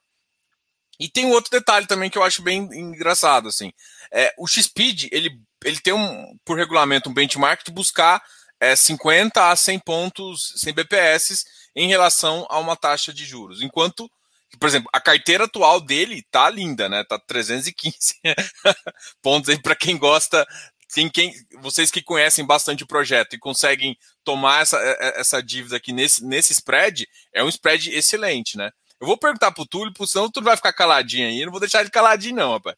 [0.99, 3.71] E tem um outro detalhe também que eu acho bem engraçado, assim.
[4.11, 8.21] É, o XPID, ele, ele tem um, por regulamento, um benchmark de buscar
[8.59, 13.61] é, 50 a 100 pontos, 100 BPS em relação a uma taxa de juros.
[13.61, 14.11] Enquanto,
[14.59, 17.05] por exemplo, a carteira atual dele tá linda, né?
[17.05, 18.15] Tá 315
[19.23, 20.45] pontos aí para quem gosta
[20.93, 25.41] quem, quem, vocês que conhecem bastante o projeto e conseguem tomar essa, é, é, essa
[25.41, 28.71] dívida aqui nesse, nesse spread, é um spread excelente, né?
[28.99, 31.39] Eu vou perguntar pro Túlio, senão o Túlio vai ficar caladinho aí.
[31.39, 32.75] Eu não vou deixar ele caladinho, não, rapaz.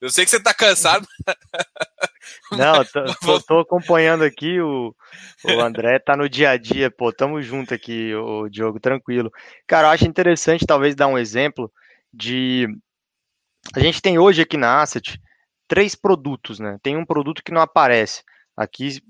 [0.00, 1.06] Eu sei que você tá cansado.
[2.52, 4.94] Não, tô, tô, tô, acompanhando aqui, o,
[5.44, 9.30] o André tá no dia a dia, pô, tamo junto aqui, o Diogo, tranquilo.
[9.66, 11.72] Cara, eu acho interessante talvez dar um exemplo
[12.12, 12.66] de.
[13.74, 15.18] A gente tem hoje aqui na Asset
[15.74, 16.78] três produtos, né?
[16.80, 18.22] Tem um produto que não aparece.
[18.56, 19.00] Aqui,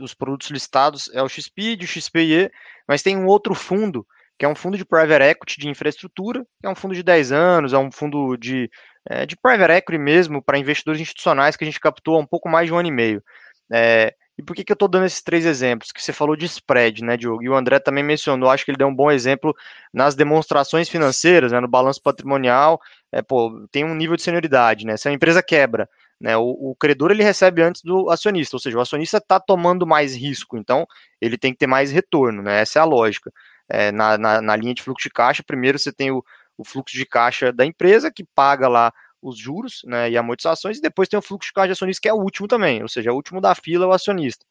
[0.00, 2.50] os produtos listados é o XPID, o XPIE,
[2.88, 4.06] mas tem um outro fundo,
[4.38, 7.30] que é um fundo de private equity de infraestrutura, que é um fundo de 10
[7.30, 8.70] anos, é um fundo de,
[9.06, 12.48] é, de private equity mesmo, para investidores institucionais que a gente captou há um pouco
[12.48, 13.22] mais de um ano e meio.
[13.70, 15.92] É, e por que, que eu estou dando esses três exemplos?
[15.92, 17.42] Que você falou de spread, né, Diogo?
[17.42, 19.54] E o André também mencionou, acho que ele deu um bom exemplo
[19.92, 22.80] nas demonstrações financeiras, né, no balanço patrimonial,
[23.12, 24.96] é, pô, tem um nível de senioridade, né?
[24.96, 25.86] Se a empresa quebra,
[26.20, 26.36] né?
[26.36, 30.14] O, o, credor ele recebe antes do acionista, ou seja, o acionista está tomando mais
[30.14, 30.86] risco, então
[31.20, 32.60] ele tem que ter mais retorno, né?
[32.60, 33.32] essa é a lógica.
[33.68, 36.22] É, na, na, na, linha de fluxo de caixa, primeiro você tem o,
[36.56, 40.82] o, fluxo de caixa da empresa, que paga lá os juros né, e amortizações, e
[40.82, 43.08] depois tem o fluxo de caixa de acionista, que é o último também, ou seja,
[43.08, 44.44] é o último da fila, o acionista.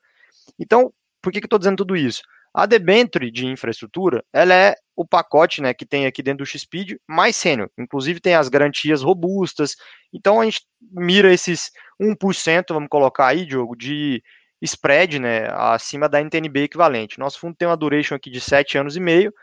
[0.58, 2.23] Então, por que, que eu estou dizendo tudo isso?
[2.54, 7.00] A debenture de infraestrutura, ela é o pacote né, que tem aqui dentro do XPID
[7.08, 7.70] mais sênior.
[7.78, 9.76] Inclusive tem as garantias robustas.
[10.13, 10.62] Então a gente
[10.92, 14.22] mira esses 1%, vamos colocar aí, Diogo, de
[14.62, 17.20] spread né, acima da NTNB equivalente.
[17.20, 19.34] Nosso fundo tem uma duration aqui de 7 anos e meio.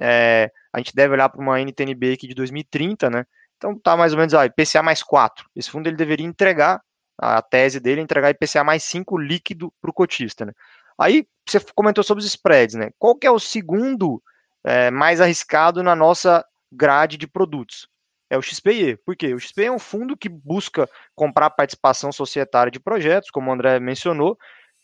[0.00, 3.24] É, a gente deve olhar para uma NTNB aqui de 2030, né?
[3.56, 5.44] Então tá mais ou menos ó, IPCA mais 4.
[5.56, 6.80] Esse fundo ele deveria entregar,
[7.18, 10.52] a tese dele é entregar IPCA mais 5 líquido para o cotista, né?
[10.98, 12.90] Aí você comentou sobre os spreads, né?
[12.98, 14.22] Qual que é o segundo
[14.64, 17.88] é, mais arriscado na nossa grade de produtos?
[18.30, 18.98] É o XPE.
[19.06, 19.32] Por quê?
[19.32, 23.80] O XPE é um fundo que busca comprar participação societária de projetos, como o André
[23.80, 24.36] mencionou.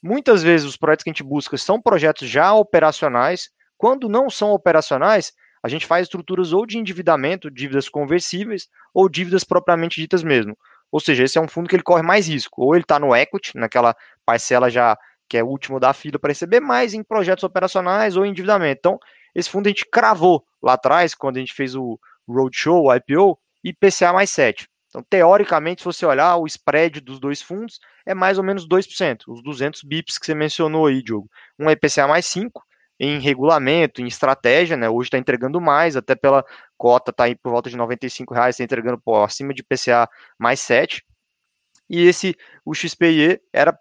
[0.02, 3.50] Muitas vezes os projetos que a gente busca são projetos já operacionais.
[3.76, 9.44] Quando não são operacionais, a gente faz estruturas ou de endividamento, dívidas conversíveis, ou dívidas
[9.44, 10.56] propriamente ditas mesmo.
[10.90, 12.62] Ou seja, esse é um fundo que ele corre mais risco.
[12.62, 14.96] Ou ele está no equity, naquela parcela já
[15.28, 18.78] que é o último da fila para receber, mais em projetos operacionais ou endividamento.
[18.78, 18.98] Então,
[19.34, 23.38] esse fundo a gente cravou lá atrás, quando a gente fez o Roadshow, o IPO,
[23.62, 24.68] IPCA mais 7.
[24.88, 29.22] Então, teoricamente, se você olhar o spread dos dois fundos, é mais ou menos 2%,
[29.26, 31.28] os 200 bips que você mencionou aí, Diogo.
[31.58, 32.62] Um é IPCA mais 5,
[32.98, 34.88] em regulamento, em estratégia, né?
[34.88, 36.44] Hoje está entregando mais, até pela
[36.76, 40.08] cota está por volta de 95 reais, está entregando pô, acima de IPCA
[40.38, 41.04] mais 7.
[41.88, 43.76] E esse, o XPE, era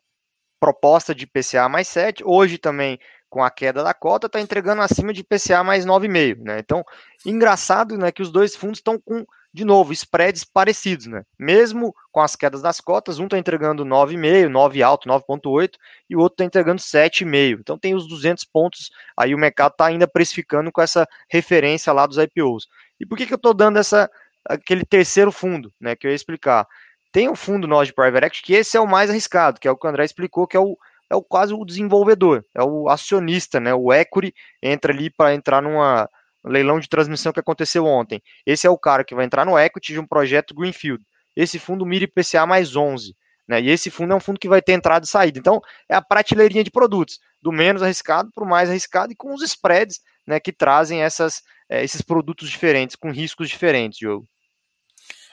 [0.64, 2.98] proposta de IPCA mais 7, hoje também
[3.30, 6.58] com a queda da cota, está entregando acima de IPCA mais 9,5, né?
[6.58, 6.86] Então,
[7.26, 11.26] engraçado, né, que os dois fundos estão com de novo, spreads parecidos, né?
[11.38, 15.72] Mesmo com as quedas das cotas, um está entregando 9,5, 9 alto, 9,8,
[16.10, 17.60] e o outro está entregando 7,5.
[17.60, 22.08] Então tem os 200 pontos, aí o mercado está ainda precificando com essa referência lá
[22.08, 22.70] dos IPOs.
[23.02, 24.10] E por que, que eu estou dando essa
[24.46, 26.66] aquele terceiro fundo, né, que eu ia explicar?
[27.14, 29.72] Tem o fundo nós de Private Equity, que esse é o mais arriscado, que é
[29.72, 30.76] o que o André explicou, que é o,
[31.08, 33.72] é o quase o desenvolvedor, é o acionista, né?
[33.72, 36.10] O equity entra ali para entrar numa
[36.44, 38.20] leilão de transmissão que aconteceu ontem.
[38.48, 41.04] Esse é o cara que vai entrar no equity de um projeto Greenfield.
[41.36, 43.16] Esse fundo mira IPCA mais 11.
[43.48, 43.62] Né?
[43.62, 45.38] E esse fundo é um fundo que vai ter entrada e saída.
[45.38, 49.36] Então, é a prateleirinha de produtos, do menos arriscado para o mais arriscado e com
[49.36, 54.26] os spreads né, que trazem essas, é, esses produtos diferentes, com riscos diferentes, Diogo.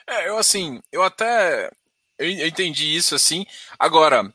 [0.07, 1.69] É, eu assim, eu até
[2.17, 3.45] eu entendi isso assim.
[3.79, 4.31] Agora,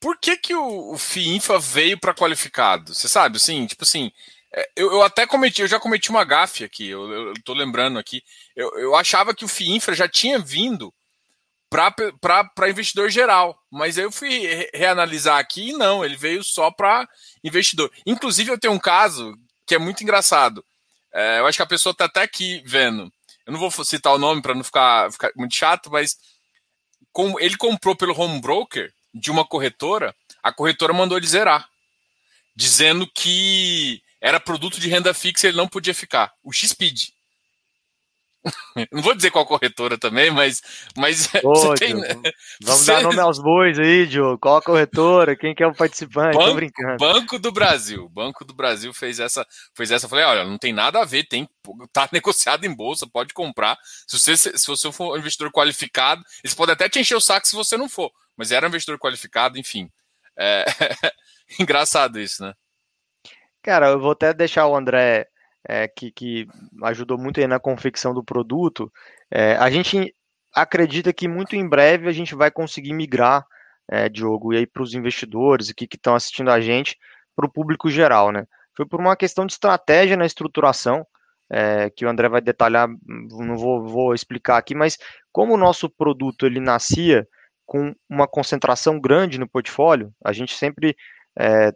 [0.00, 2.94] por que que o, o FIINFA veio para qualificado?
[2.94, 4.10] Você sabe, assim, tipo assim,
[4.52, 7.98] é, eu, eu, até cometi, eu já cometi uma gafe aqui, eu, eu tô lembrando
[7.98, 8.22] aqui.
[8.54, 10.92] Eu, eu achava que o FIINFRA já tinha vindo
[11.70, 17.08] para investidor geral, mas eu fui reanalisar aqui e não, ele veio só para
[17.42, 17.90] investidor.
[18.06, 19.34] Inclusive, eu tenho um caso
[19.66, 20.64] que é muito engraçado.
[21.12, 23.12] É, eu acho que a pessoa está até aqui vendo.
[23.46, 26.16] Eu não vou citar o nome para não ficar, ficar, muito chato, mas
[27.12, 31.68] com, ele comprou pelo home broker de uma corretora, a corretora mandou ele zerar,
[32.56, 36.32] dizendo que era produto de renda fixa e ele não podia ficar.
[36.42, 37.13] O Xpeed.
[38.92, 40.62] Não vou dizer qual corretora também, mas.
[40.96, 41.94] mas Ô, tem...
[42.62, 42.92] Vamos você...
[42.92, 44.38] dar nome aos bois aí, Diogo.
[44.38, 45.36] Qual a corretora?
[45.36, 46.36] Quem que é o participante?
[46.36, 46.96] Banco, Tô brincando.
[46.98, 48.08] Banco do Brasil.
[48.08, 49.46] Banco do Brasil fez essa.
[49.74, 50.06] Fez essa.
[50.06, 51.48] Eu falei, olha, não tem nada a ver, tem,
[51.92, 53.78] tá negociado em bolsa, pode comprar.
[54.06, 57.46] Se você, se você for um investidor qualificado, eles podem até te encher o saco
[57.46, 58.10] se você não for.
[58.36, 59.90] Mas era um investidor qualificado, enfim.
[60.36, 60.64] É...
[61.58, 62.52] Engraçado isso, né?
[63.62, 65.26] Cara, eu vou até deixar o André,
[65.68, 66.46] é, que, que
[66.82, 68.92] ajudou muito aí na confecção do produto.
[69.30, 70.14] É, a gente
[70.54, 73.44] acredita que muito em breve a gente vai conseguir migrar,
[73.90, 76.96] é, Diogo, e aí para os investidores que estão assistindo a gente,
[77.34, 78.46] para o público geral, né?
[78.76, 81.06] Foi por uma questão de estratégia na estruturação,
[81.50, 84.98] é, que o André vai detalhar, não vou, vou explicar aqui, mas
[85.32, 87.26] como o nosso produto ele nascia
[87.66, 90.96] com uma concentração grande no portfólio, a gente sempre
[91.38, 91.72] é,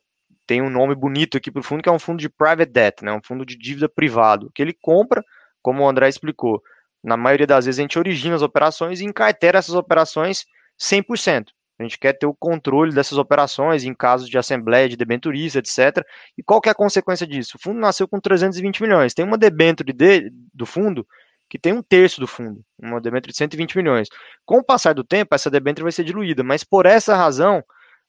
[0.49, 3.05] tem um nome bonito aqui para o fundo, que é um fundo de private debt,
[3.05, 5.23] né, um fundo de dívida privado, que ele compra,
[5.63, 6.63] como o André explicou,
[7.05, 10.47] na maioria das vezes a gente origina as operações e encartera essas operações
[10.81, 11.49] 100%.
[11.79, 16.05] A gente quer ter o controle dessas operações em casos de assembleia, de debenturista, etc.
[16.37, 17.57] E qual que é a consequência disso?
[17.57, 19.15] O fundo nasceu com 320 milhões.
[19.15, 21.07] Tem uma debenture de, do fundo
[21.49, 24.09] que tem um terço do fundo, uma debenture de 120 milhões.
[24.45, 27.63] Com o passar do tempo, essa debenture vai ser diluída, mas por essa razão,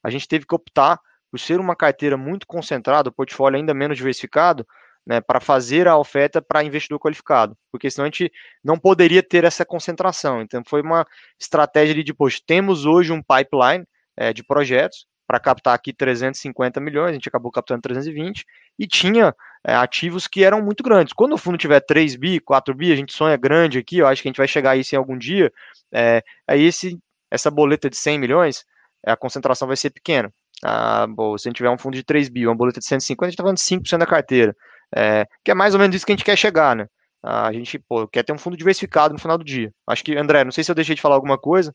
[0.03, 0.99] a gente teve que optar
[1.31, 4.65] por ser uma carteira muito concentrada, o portfólio ainda menos diversificado,
[5.05, 8.31] né, para fazer a oferta para investidor qualificado, porque senão a gente
[8.63, 10.41] não poderia ter essa concentração.
[10.41, 11.05] Então foi uma
[11.39, 17.11] estratégia de, depois, temos hoje um pipeline é, de projetos para captar aqui 350 milhões,
[17.11, 18.45] a gente acabou captando 320,
[18.79, 21.13] e tinha é, ativos que eram muito grandes.
[21.13, 24.21] Quando o fundo tiver 3 bi, 4 bi, a gente sonha grande aqui, eu acho
[24.21, 25.51] que a gente vai chegar a isso em algum dia,
[25.93, 26.97] é, aí esse,
[27.29, 28.65] essa boleta de 100 milhões,
[29.05, 30.33] a concentração vai ser pequena.
[30.63, 33.25] Ah, bom, se a gente tiver um fundo de 3 bi, uma boleta de 150,
[33.25, 34.55] a gente está falando de 5% da carteira.
[34.95, 36.87] É, que é mais ou menos isso que a gente quer chegar, né?
[37.23, 39.71] A gente pô, quer ter um fundo diversificado no final do dia.
[39.87, 41.71] Acho que, André, não sei se eu deixei de falar alguma coisa.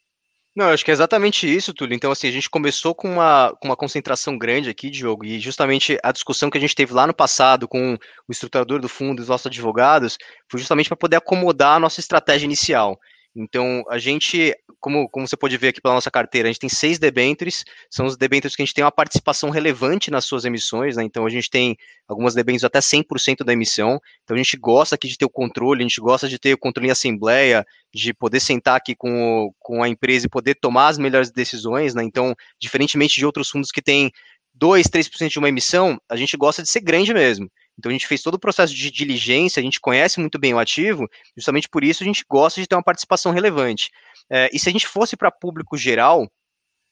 [0.57, 1.97] Não, acho que é exatamente isso, Túlio.
[1.97, 5.99] Então, assim, a gente começou com uma, com uma concentração grande aqui, Diogo, e justamente
[6.03, 9.23] a discussão que a gente teve lá no passado com o estruturador do fundo e
[9.23, 10.17] os nossos advogados
[10.49, 12.97] foi justamente para poder acomodar a nossa estratégia inicial.
[13.37, 16.69] Então, a gente, como, como você pode ver aqui pela nossa carteira, a gente tem
[16.69, 20.97] seis debentures, são os debentures que a gente tem uma participação relevante nas suas emissões,
[20.97, 21.03] né?
[21.03, 24.01] Então, a gente tem algumas debêntures até 100% da emissão.
[24.23, 26.59] Então, a gente gosta aqui de ter o controle, a gente gosta de ter o
[26.59, 30.89] controle em assembleia, de poder sentar aqui com, o, com a empresa e poder tomar
[30.89, 32.05] as melhores decisões, né?
[32.05, 34.13] Então, diferentemente de outros fundos que têm
[34.55, 37.51] 2, 3% de uma emissão, a gente gosta de ser grande mesmo.
[37.79, 40.59] Então a gente fez todo o processo de diligência, a gente conhece muito bem o
[40.59, 43.91] ativo, justamente por isso a gente gosta de ter uma participação relevante.
[44.31, 46.29] É, e se a gente fosse para público geral,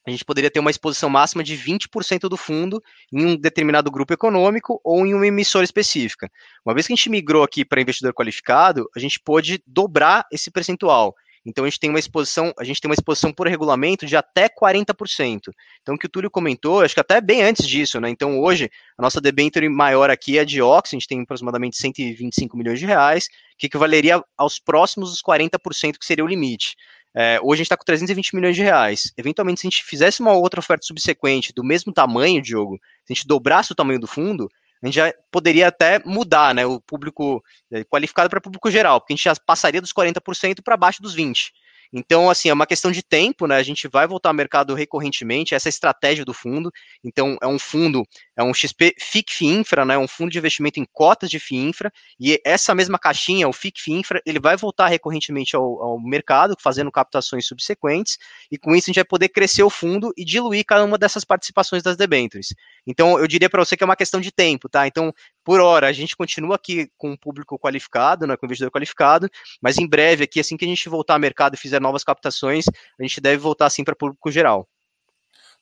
[0.05, 4.13] a gente poderia ter uma exposição máxima de 20% do fundo em um determinado grupo
[4.13, 6.29] econômico ou em uma emissora específica.
[6.65, 10.51] Uma vez que a gente migrou aqui para investidor qualificado, a gente pôde dobrar esse
[10.51, 11.15] percentual.
[11.45, 14.47] Então a gente tem uma exposição, a gente tem uma exposição por regulamento de até
[14.47, 15.51] 40%.
[15.81, 18.09] Então o que o Túlio comentou, acho que até bem antes disso, né?
[18.09, 22.57] Então hoje a nossa debenture maior aqui é de Ox, a gente tem aproximadamente 125
[22.57, 23.27] milhões de reais,
[23.57, 26.75] que equivaleria aos próximos dos 40% que seria o limite.
[27.15, 29.13] É, hoje a gente está com 320 milhões de reais.
[29.15, 33.13] Eventualmente, se a gente fizesse uma outra oferta subsequente do mesmo tamanho, Diogo, se a
[33.13, 34.49] gente dobrasse o tamanho do fundo,
[34.83, 37.41] a gente já poderia até mudar né, o público
[37.71, 41.15] é, qualificado para público geral, porque a gente já passaria dos 40% para baixo dos
[41.15, 41.51] 20%.
[41.95, 43.55] Então, assim, é uma questão de tempo, né?
[43.55, 46.71] A gente vai voltar ao mercado recorrentemente, essa é a estratégia do fundo.
[47.03, 48.03] Então, é um fundo,
[48.35, 49.97] é um XP FICF Infra, né?
[49.97, 53.91] Um fundo de investimento em cotas de FII Infra, e essa mesma caixinha, o FICF
[53.91, 58.17] Infra, ele vai voltar recorrentemente ao, ao mercado, fazendo captações subsequentes,
[58.51, 61.23] e com isso a gente vai poder crescer o fundo e diluir cada uma dessas
[61.23, 62.53] participações das debêntures.
[62.85, 64.87] Então, eu diria para você que é uma questão de tempo, tá?
[64.87, 69.29] Então, por hora, a gente continua aqui com um público qualificado, né, com investidor qualificado,
[69.61, 72.65] mas em breve, aqui, assim que a gente voltar ao mercado e fizer novas captações,
[72.99, 74.67] a gente deve voltar assim para público geral.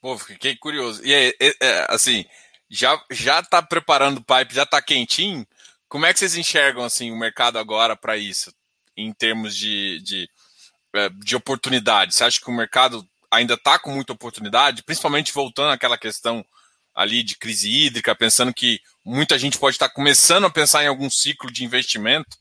[0.02, 1.06] Pô, fiquei curioso.
[1.06, 2.26] E é, é, assim,
[2.72, 5.46] já já está preparando o pipe, já está quentinho.
[5.90, 8.54] Como é que vocês enxergam assim o mercado agora para isso,
[8.96, 10.30] em termos de, de,
[10.96, 12.16] é, de oportunidade?
[12.16, 16.46] Você acha que o mercado ainda está com muita oportunidade, principalmente voltando àquela questão
[16.96, 21.10] ali de crise hídrica, pensando que muita gente pode estar começando a pensar em algum
[21.10, 22.38] ciclo de investimento?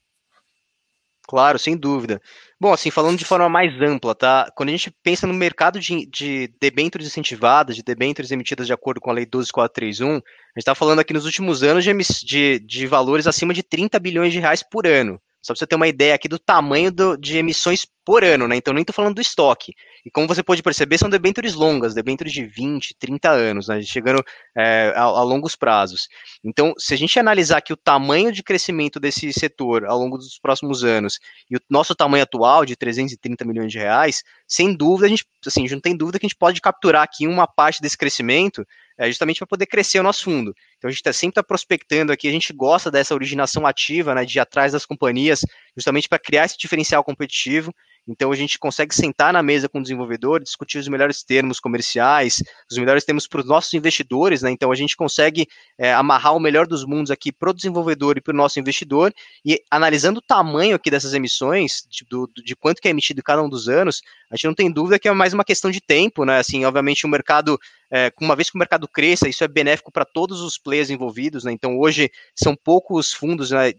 [1.31, 2.21] Claro, sem dúvida.
[2.59, 4.51] Bom, assim, falando de forma mais ampla, tá?
[4.57, 9.01] Quando a gente pensa no mercado de, de debêntures incentivadas, de debêntures emitidas de acordo
[9.01, 10.25] com a Lei 12431, a gente
[10.57, 11.93] está falando aqui nos últimos anos de,
[12.25, 15.23] de, de valores acima de 30 bilhões de reais por ano.
[15.42, 18.57] Só para você ter uma ideia aqui do tamanho do, de emissões por ano, né?
[18.57, 19.72] Então nem estou falando do estoque.
[20.05, 23.81] E como você pode perceber, são debêntures longas, debêntures de 20, 30 anos, né?
[23.83, 24.22] chegando
[24.57, 26.09] é, a, a, longos prazos.
[26.42, 30.38] Então, se a gente analisar aqui o tamanho de crescimento desse setor ao longo dos
[30.38, 31.18] próximos anos
[31.50, 35.66] e o nosso tamanho atual de 330 milhões de reais, sem dúvida, a gente, assim,
[35.70, 38.66] não tem dúvida que a gente pode capturar aqui uma parte desse crescimento
[39.01, 40.55] é, justamente para poder crescer o nosso fundo.
[40.77, 44.27] Então a gente tá, sempre está prospectando aqui, a gente gosta dessa originação ativa, né,
[44.27, 45.41] de ir atrás das companhias,
[45.75, 47.75] justamente para criar esse diferencial competitivo
[48.11, 52.42] então a gente consegue sentar na mesa com o desenvolvedor, discutir os melhores termos comerciais,
[52.68, 54.51] os melhores termos para os nossos investidores, né?
[54.51, 55.46] Então a gente consegue
[55.79, 59.14] é, amarrar o melhor dos mundos aqui para o desenvolvedor e para o nosso investidor,
[59.44, 63.42] e analisando o tamanho aqui dessas emissões, de, do, de quanto que é emitido cada
[63.42, 66.25] um dos anos, a gente não tem dúvida que é mais uma questão de tempo,
[66.25, 66.38] né?
[66.40, 67.61] Assim, obviamente o mercado,
[67.92, 71.44] é, uma vez que o mercado cresça, isso é benéfico para todos os players envolvidos,
[71.44, 71.53] né?
[71.53, 73.73] Então hoje são poucos fundos, né?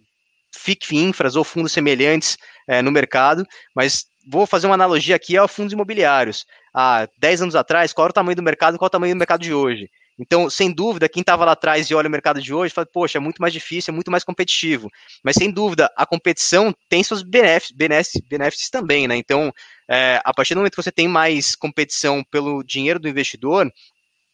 [0.53, 5.51] FIC infras ou fundos semelhantes é, no mercado, mas vou fazer uma analogia aqui aos
[5.51, 6.45] fundos imobiliários.
[6.73, 9.17] Há 10 anos atrás, qual era o tamanho do mercado qual é o tamanho do
[9.17, 9.89] mercado de hoje?
[10.19, 13.17] Então, sem dúvida, quem estava lá atrás e olha o mercado de hoje, fala, poxa,
[13.17, 14.87] é muito mais difícil, é muito mais competitivo.
[15.23, 17.75] Mas, sem dúvida, a competição tem seus benefícios,
[18.29, 19.15] benefícios também, né?
[19.15, 19.51] Então,
[19.89, 23.71] é, a partir do momento que você tem mais competição pelo dinheiro do investidor,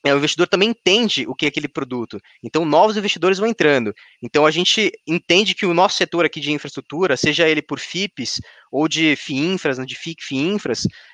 [0.06, 2.20] é, o investidor também entende o que é aquele produto.
[2.44, 3.94] Então, novos investidores vão entrando.
[4.22, 8.40] Então, a gente entende que o nosso setor aqui de infraestrutura, seja ele por FIPs
[8.72, 10.18] ou de FIINFRAS, né, de FIC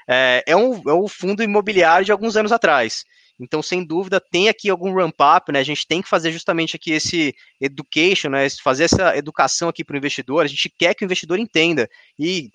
[0.07, 3.03] é, é, um, é um fundo imobiliário de alguns anos atrás.
[3.39, 5.59] Então, sem dúvida, tem aqui algum ramp-up, né?
[5.59, 8.47] A gente tem que fazer justamente aqui esse education, né?
[8.63, 10.43] Fazer essa educação aqui para o investidor.
[10.43, 11.89] A gente quer que o investidor entenda.
[12.17, 12.49] E,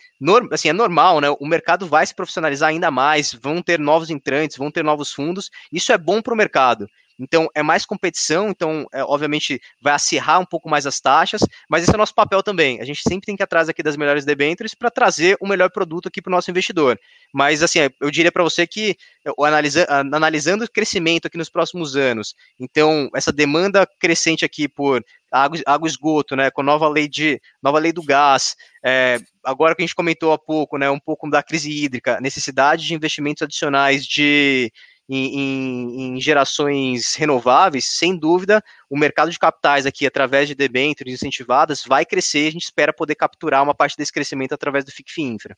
[0.53, 1.29] assim, é normal, né?
[1.31, 5.51] O mercado vai se profissionalizar ainda mais, vão ter novos entrantes, vão ter novos fundos.
[5.73, 6.87] Isso é bom para o mercado.
[7.19, 11.83] Então, é mais competição, então, é, obviamente, vai acirrar um pouco mais as taxas, mas
[11.83, 12.81] esse é o nosso papel também.
[12.81, 15.71] A gente sempre tem que ir atrás aqui das melhores debêntures para trazer o melhor
[15.71, 16.99] produto aqui para o nosso investidor.
[17.33, 18.97] Mas, assim, eu diria para você que,
[19.45, 25.59] analisa, analisando o crescimento aqui nos próximos anos, então, essa demanda crescente aqui por água,
[25.67, 29.83] água esgoto, né, com a nova lei, de, nova lei do gás, é, agora que
[29.83, 34.07] a gente comentou há pouco, né, um pouco da crise hídrica, necessidade de investimentos adicionais
[34.07, 34.73] de
[35.09, 41.14] em, em, em, gerações renováveis, sem dúvida, o mercado de capitais aqui, através de debêntures
[41.14, 42.49] incentivadas, vai crescer.
[42.49, 45.57] A gente espera poder capturar uma parte desse crescimento através do FICF Infra.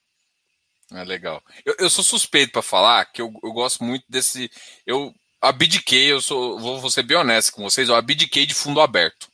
[0.93, 1.43] É legal.
[1.65, 4.51] Eu, eu sou suspeito para falar que eu, eu gosto muito desse.
[4.87, 8.81] Eu abdiquei, eu sou, vou, vou ser bem honesto com vocês, eu abdiquei de fundo
[8.81, 9.29] aberto.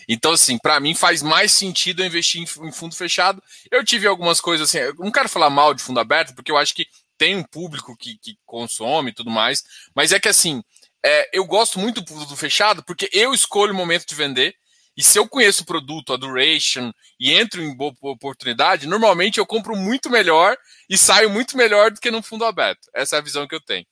[0.07, 3.41] Então, assim, para mim faz mais sentido eu investir em, fundo fechado.
[3.71, 6.57] Eu tive algumas coisas assim, eu não quero falar mal de fundo aberto, porque eu
[6.57, 6.85] acho que
[7.17, 9.63] tem um público que, que consome e tudo mais,
[9.93, 10.63] mas é que assim,
[11.03, 14.55] é, eu gosto muito do fechado porque eu escolho o momento de vender.
[14.97, 16.89] E se eu conheço o produto, a duration,
[17.19, 20.57] e entro em boa oportunidade, normalmente eu compro muito melhor
[20.89, 22.87] e saio muito melhor do que no fundo aberto.
[22.93, 23.85] Essa é a visão que eu tenho.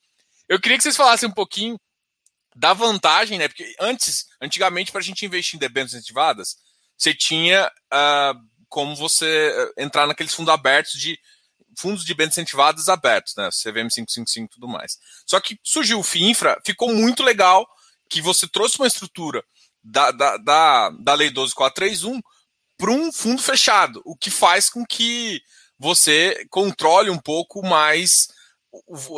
[0.48, 1.78] Eu queria que vocês falassem um pouquinho
[2.56, 3.50] da vantagem, né?
[3.50, 6.56] Porque antes, antigamente, para a gente investir em debêntures incentivadas,
[6.98, 11.20] você tinha uh, como você eh, entrar naqueles fundos abertos de
[11.78, 13.50] fundos de bem incentivados abertos, né?
[13.50, 14.98] CVM 555 e tudo mais.
[15.26, 17.68] Só que surgiu o FIINFRA, ficou muito legal
[18.10, 19.44] que você trouxe uma estrutura
[19.84, 22.22] da, da, da, da Lei 12431
[22.78, 25.42] para um fundo fechado, o que faz com que
[25.78, 28.30] você controle um pouco mais,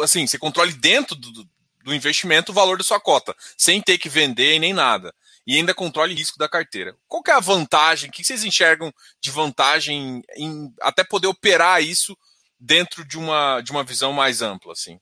[0.04, 1.48] assim, você controle dentro do,
[1.84, 5.14] do investimento o valor da sua cota, sem ter que vender nem nada.
[5.48, 6.98] E ainda controle risco da carteira.
[7.08, 8.10] Qual é a vantagem?
[8.10, 8.92] O que vocês enxergam
[9.22, 12.18] de vantagem em até poder operar isso
[12.66, 15.00] dentro de uma, de uma visão mais ampla, assim?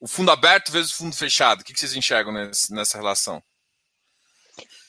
[0.00, 3.42] O fundo aberto vezes o fundo fechado, o que vocês enxergam nessa relação?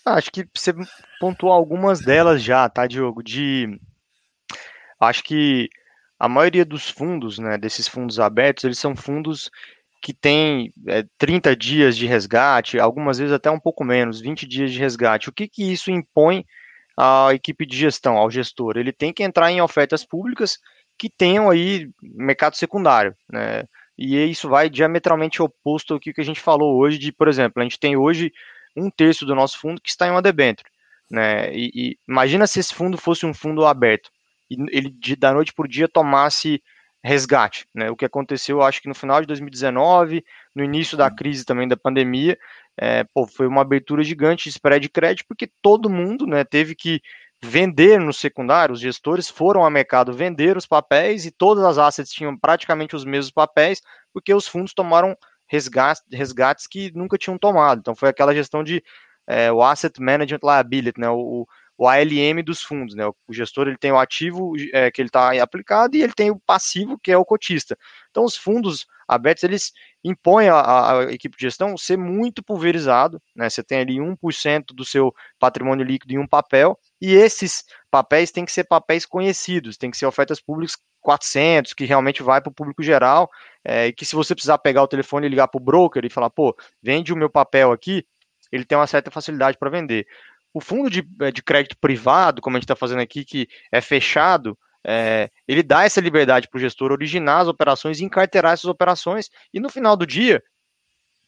[0.06, 0.74] Acho que você
[1.20, 3.22] pontuou algumas delas já, tá, Diogo?
[3.22, 3.68] De.
[5.00, 5.70] Acho que
[6.18, 9.50] a maioria dos fundos, né, desses fundos abertos, eles são fundos
[10.02, 14.72] que têm é, 30 dias de resgate, algumas vezes até um pouco menos, 20 dias
[14.72, 15.30] de resgate.
[15.30, 16.46] O que, que isso impõe
[16.98, 18.78] à equipe de gestão, ao gestor?
[18.78, 20.58] Ele tem que entrar em ofertas públicas
[20.98, 23.64] que tenham aí mercado secundário, né?
[23.98, 27.64] E isso vai diametralmente oposto ao que a gente falou hoje de, por exemplo, a
[27.64, 28.32] gente tem hoje
[28.76, 30.70] um terço do nosso fundo que está em uma debênture.
[31.10, 31.52] Né?
[31.52, 34.12] E, e, imagina se esse fundo fosse um fundo aberto
[34.50, 36.62] e ele de, da noite por dia tomasse
[37.04, 37.90] resgate, né?
[37.90, 41.78] O que aconteceu, acho que no final de 2019, no início da crise também da
[41.78, 42.38] pandemia,
[42.78, 46.76] é, pô, foi uma abertura gigante de spread de crédito porque todo mundo, né, teve
[46.76, 47.02] que
[47.44, 52.12] vender no secundário, os gestores foram ao mercado vender os papéis e todas as assets
[52.12, 53.82] tinham praticamente os mesmos papéis,
[54.14, 55.16] porque os fundos tomaram
[55.48, 57.80] resgates, resgates que nunca tinham tomado.
[57.80, 58.84] Então foi aquela gestão de
[59.28, 63.06] é, o Asset Management Liability, né, o, o ALM dos fundos, né?
[63.06, 66.40] O gestor ele tem o ativo é, que ele está aplicado e ele tem o
[66.40, 67.78] passivo que é o cotista.
[68.10, 69.72] Então os fundos abertos eles
[70.04, 73.50] impõem a, equipe de gestão ser muito pulverizado, né?
[73.50, 78.46] Você tem ali 1% do seu patrimônio líquido em um papel e esses papéis têm
[78.46, 82.54] que ser papéis conhecidos, tem que ser ofertas públicas 400, que realmente vai para o
[82.54, 83.30] público geral,
[83.64, 86.10] é, e que se você precisar pegar o telefone e ligar para o broker e
[86.10, 86.54] falar, pô,
[86.84, 88.06] vende o meu papel aqui,
[88.52, 90.06] ele tem uma certa facilidade para vender.
[90.54, 93.80] O fundo de, eh, de crédito privado, como a gente está fazendo aqui, que é
[93.80, 94.58] fechado,
[94.88, 99.30] é, ele dá essa liberdade para o gestor originar as operações e encarterar essas operações,
[99.54, 100.42] e no final do dia,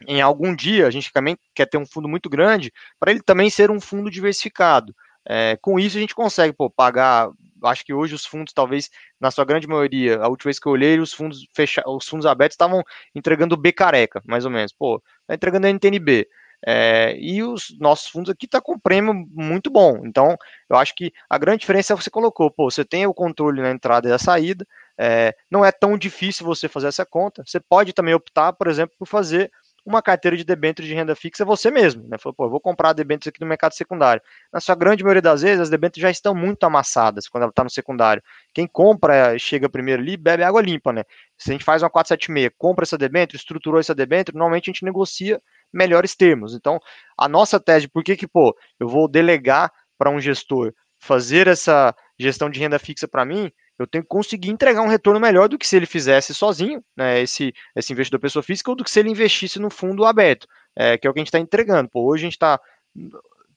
[0.07, 3.49] em algum dia, a gente também quer ter um fundo muito grande, para ele também
[3.49, 4.95] ser um fundo diversificado.
[5.27, 7.29] É, com isso, a gente consegue pô, pagar.
[7.61, 8.89] Acho que hoje os fundos, talvez,
[9.19, 12.25] na sua grande maioria, a última vez que eu olhei, os fundos fecha, os fundos
[12.25, 12.81] abertos estavam
[13.13, 14.71] entregando B careca, mais ou menos.
[14.71, 16.25] Pô, tá entregando NTNB.
[16.65, 20.01] É, e os nossos fundos aqui tá com prêmio muito bom.
[20.05, 20.35] Então,
[20.69, 23.71] eu acho que a grande diferença é você colocou, pô, você tem o controle na
[23.71, 27.43] entrada e na saída, é, não é tão difícil você fazer essa conta.
[27.45, 29.49] Você pode também optar, por exemplo, por fazer
[29.85, 32.17] uma carteira de debêntures de renda fixa você mesmo, né?
[32.17, 34.21] Falou, pô, eu vou comprar debêntures aqui no mercado secundário.
[34.51, 37.63] Na sua grande maioria das vezes, as debêntures já estão muito amassadas quando ela está
[37.63, 38.21] no secundário.
[38.53, 41.03] Quem compra, chega primeiro ali, bebe água limpa, né?
[41.37, 44.85] Se a gente faz uma 476, compra essa debênture, estruturou essa debênture, normalmente a gente
[44.85, 45.41] negocia
[45.73, 46.53] melhores termos.
[46.53, 46.79] Então,
[47.17, 51.95] a nossa tese, por que que, pô, eu vou delegar para um gestor fazer essa
[52.19, 55.57] gestão de renda fixa para mim, eu tenho que conseguir entregar um retorno melhor do
[55.57, 58.99] que se ele fizesse sozinho, né, esse, esse investidor pessoa física, ou do que se
[58.99, 60.45] ele investisse no fundo aberto,
[60.75, 61.89] é, que é o que a gente está entregando.
[61.89, 62.59] Pô, hoje a gente está,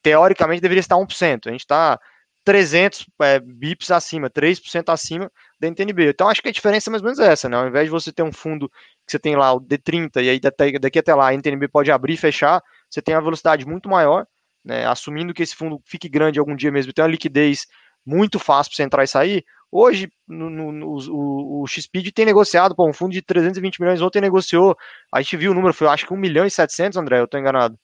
[0.01, 1.99] teoricamente, deveria estar 1%, a gente está
[2.45, 5.31] 300 é, bips acima, 3% acima
[5.61, 6.09] da NTNB.
[6.09, 7.57] Então, acho que a diferença é mais ou menos essa, né?
[7.57, 8.69] Ao invés de você ter um fundo
[9.07, 12.15] que você tem lá o D30 e aí daqui até lá a NTNB pode abrir
[12.15, 14.27] e fechar, você tem uma velocidade muito maior,
[14.65, 14.87] né?
[14.87, 17.67] Assumindo que esse fundo fique grande algum dia mesmo, tem uma liquidez
[18.05, 22.77] muito fácil para você entrar e sair, Hoje, no, no, o, o XPID tem negociado,
[22.77, 24.77] pô, um fundo de 320 milhões, ontem negociou,
[25.11, 27.39] a gente viu o número, foi acho que 1 milhão e 700, André, eu tô
[27.39, 27.79] enganado.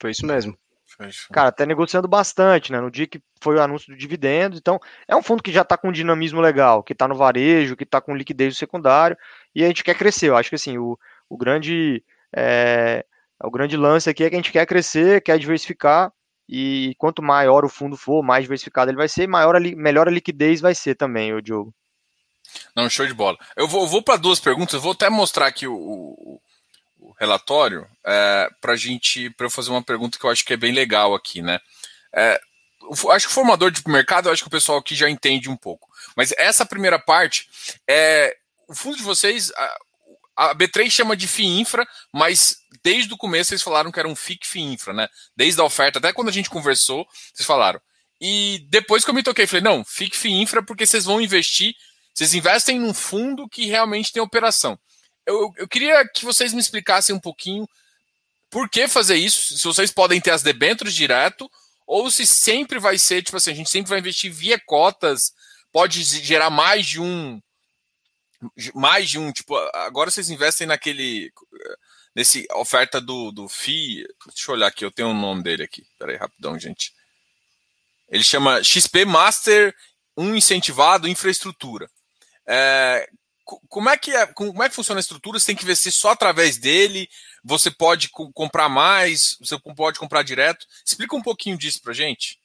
[0.00, 0.58] Foi isso mesmo.
[1.32, 2.80] Cara, tá negociando bastante, né?
[2.80, 4.56] No dia que foi o anúncio do dividendo.
[4.56, 4.78] Então,
[5.08, 7.84] é um fundo que já tá com um dinamismo legal, que tá no varejo, que
[7.84, 9.16] tá com liquidez secundário,
[9.54, 10.28] e a gente quer crescer.
[10.28, 12.02] Eu acho que assim, o, o grande.
[12.34, 13.04] É,
[13.42, 16.12] o grande lance aqui é que a gente quer crescer, quer diversificar,
[16.48, 20.10] e quanto maior o fundo for, mais diversificado ele vai ser, maior a melhor a
[20.10, 21.74] liquidez vai ser também, o Diogo.
[22.76, 23.36] Não, show de bola.
[23.56, 26.40] Eu vou, vou para duas perguntas, eu vou até mostrar aqui o, o, o
[27.18, 30.72] relatório é, para gente, para eu fazer uma pergunta que eu acho que é bem
[30.72, 31.60] legal aqui, né?
[32.14, 32.40] É,
[33.10, 35.88] acho que formador de mercado, acho que o pessoal aqui já entende um pouco.
[36.16, 37.48] Mas essa primeira parte
[37.88, 38.36] é
[38.68, 39.52] o fundo de vocês,
[40.36, 44.16] a B3 chama de FII Infra, mas desde o começo eles falaram que era um
[44.16, 45.08] FIC FII Infra, né?
[45.36, 47.80] Desde a oferta, até quando a gente conversou, vocês falaram.
[48.20, 51.74] E depois que eu me toquei, falei, não, FIC FII Infra porque vocês vão investir,
[52.12, 54.78] vocês investem num fundo que realmente tem operação.
[55.26, 57.68] Eu, eu queria que vocês me explicassem um pouquinho
[58.50, 61.50] por que fazer isso, se vocês podem ter as debêntures direto,
[61.86, 65.32] ou se sempre vai ser, tipo assim, a gente sempre vai investir via cotas,
[65.72, 67.40] pode gerar mais de um,
[68.74, 71.32] mais de um, tipo, agora vocês investem naquele,
[72.14, 75.64] nesse oferta do, do FI, deixa eu olhar aqui, eu tenho o um nome dele
[75.64, 76.92] aqui, peraí, rapidão, gente.
[78.08, 79.74] Ele chama XP Master
[80.16, 81.90] 1 incentivado infraestrutura.
[82.46, 83.08] É,
[83.44, 85.38] como é que é, como é que funciona a estrutura?
[85.38, 87.08] Você tem que investir só através dele?
[87.44, 89.36] Você pode comprar mais?
[89.40, 90.66] Você pode comprar direto?
[90.84, 92.38] Explica um pouquinho disso para gente.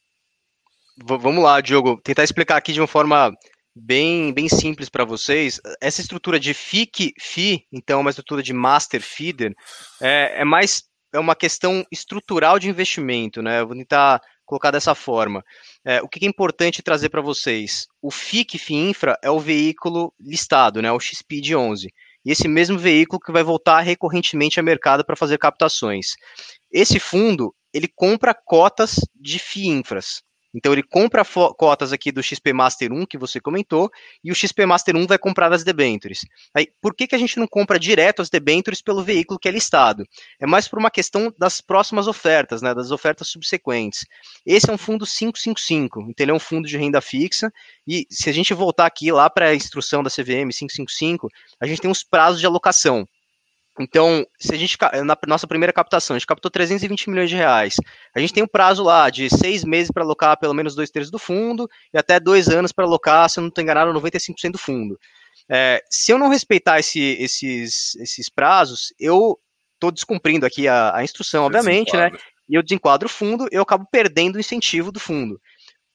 [0.97, 1.99] V vamos lá, Diogo.
[2.03, 3.31] Tentar explicar aqui de uma forma
[3.73, 5.59] bem, bem simples para vocês.
[5.81, 9.53] Essa estrutura de FIC FI, então, é uma estrutura de Master Feeder,
[10.01, 13.61] é, é mais é uma questão estrutural de investimento, né?
[13.61, 15.45] Eu vou tentar colocar dessa forma.
[15.85, 17.87] É, o que é importante trazer para vocês?
[18.01, 21.93] O FIC FIINFRA é o veículo listado, né, o XPID 11.
[22.25, 26.15] E esse mesmo veículo que vai voltar recorrentemente ao mercado para fazer captações.
[26.71, 30.23] Esse fundo, ele compra cotas de FIINFRAs.
[30.53, 31.23] Então ele compra
[31.57, 33.89] cotas aqui do XP Master 1 que você comentou
[34.23, 36.21] e o XP Master 1 vai comprar as debentures.
[36.55, 39.51] Aí, por que, que a gente não compra direto as debentures pelo veículo que é
[39.51, 40.03] listado?
[40.39, 44.05] É mais por uma questão das próximas ofertas, né, das ofertas subsequentes.
[44.45, 47.51] Esse é um fundo 555, então ele é um fundo de renda fixa
[47.87, 51.29] e se a gente voltar aqui lá para a instrução da CVM 555,
[51.59, 53.07] a gente tem uns prazos de alocação.
[53.79, 57.77] Então, se a gente na nossa primeira captação, a gente captou 320 milhões de reais.
[58.13, 61.09] A gente tem um prazo lá de seis meses para alocar pelo menos dois terços
[61.09, 64.57] do fundo e até dois anos para alocar, se eu não estou enganado, 95% do
[64.57, 64.99] fundo.
[65.49, 69.39] É, se eu não respeitar esse, esses, esses prazos, eu
[69.75, 72.11] estou descumprindo aqui a, a instrução, obviamente, né?
[72.49, 75.39] E eu desenquadro o fundo, eu acabo perdendo o incentivo do fundo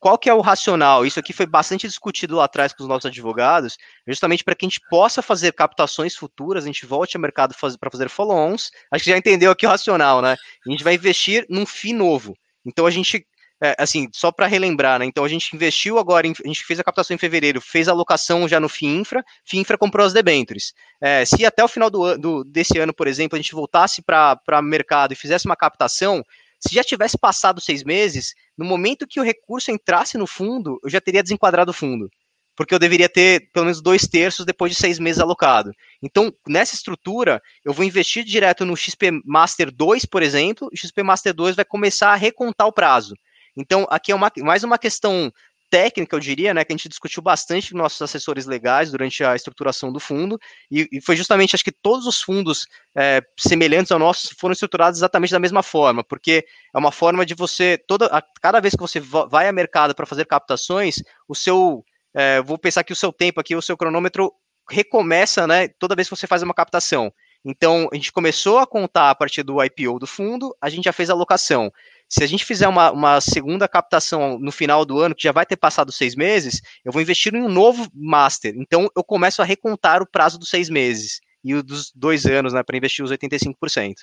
[0.04, 1.06] qual que é o racional?
[1.06, 4.68] Isso aqui foi bastante discutido lá atrás com os nossos advogados, justamente para que a
[4.68, 8.70] gente possa fazer captações futuras, a gente volte ao mercado para fazer follow-ons.
[8.92, 10.36] Acho que já entendeu aqui o racional, né?
[10.66, 12.36] A gente vai investir num FII novo.
[12.66, 13.26] Então a gente,
[13.62, 15.06] é, assim, só para relembrar, né?
[15.06, 18.46] Então a gente investiu agora, a gente fez a captação em fevereiro, fez a alocação
[18.46, 20.74] já no FII Infra, FII Infra comprou as debêntures.
[21.00, 24.60] É, se até o final do, do, desse ano, por exemplo, a gente voltasse para
[24.60, 26.22] mercado e fizesse uma captação,
[26.66, 30.90] se já tivesse passado seis meses, no momento que o recurso entrasse no fundo, eu
[30.90, 32.08] já teria desenquadrado o fundo.
[32.56, 35.72] Porque eu deveria ter pelo menos dois terços depois de seis meses alocado.
[36.02, 40.78] Então, nessa estrutura, eu vou investir direto no XP Master 2, por exemplo, e o
[40.78, 43.14] XP Master 2 vai começar a recontar o prazo.
[43.56, 45.32] Então, aqui é uma, mais uma questão
[45.74, 49.34] técnica, eu diria, né, que a gente discutiu bastante com nossos assessores legais durante a
[49.34, 50.38] estruturação do fundo,
[50.70, 52.64] e, e foi justamente, acho que todos os fundos
[52.96, 57.34] é, semelhantes ao nosso foram estruturados exatamente da mesma forma, porque é uma forma de
[57.34, 61.84] você, toda, a, cada vez que você vai a mercado para fazer captações, o seu,
[62.14, 64.32] é, vou pensar que o seu tempo aqui, o seu cronômetro
[64.70, 67.12] recomeça, né, toda vez que você faz uma captação.
[67.44, 70.92] Então, a gente começou a contar a partir do IPO do fundo, a gente já
[70.92, 71.72] fez a alocação.
[72.14, 75.44] Se a gente fizer uma, uma segunda captação no final do ano, que já vai
[75.44, 78.54] ter passado seis meses, eu vou investir em um novo master.
[78.56, 82.52] Então, eu começo a recontar o prazo dos seis meses e o dos dois anos,
[82.52, 83.94] né, para investir os 85%.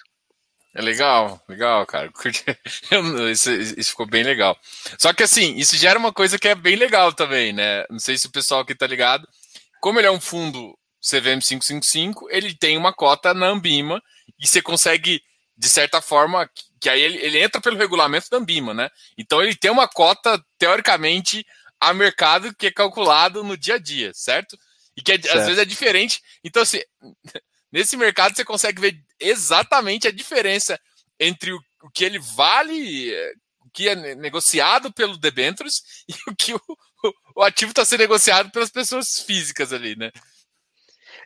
[0.76, 2.12] É legal, legal, cara.
[3.32, 4.60] Isso, isso, ficou bem legal.
[4.98, 7.86] Só que assim, isso gera uma coisa que é bem legal também, né?
[7.90, 9.26] Não sei se o pessoal aqui tá ligado.
[9.80, 14.02] Como ele é um fundo CVM 555, ele tem uma cota na Ambima
[14.38, 15.22] e você consegue,
[15.58, 16.50] de certa forma,
[16.82, 18.90] que aí ele, ele entra pelo regulamento da Ambima, né?
[19.16, 21.46] Então ele tem uma cota, teoricamente,
[21.80, 24.58] a mercado que é calculado no dia a dia, certo?
[24.98, 26.20] E que é, às vezes é diferente.
[26.44, 26.82] Então, assim,
[27.72, 30.80] nesse mercado você consegue ver exatamente a diferença
[31.20, 33.14] entre o, o que ele vale,
[33.64, 36.62] o que é negociado pelo debentures e o que o,
[37.36, 40.12] o ativo está sendo negociado pelas pessoas físicas ali, né?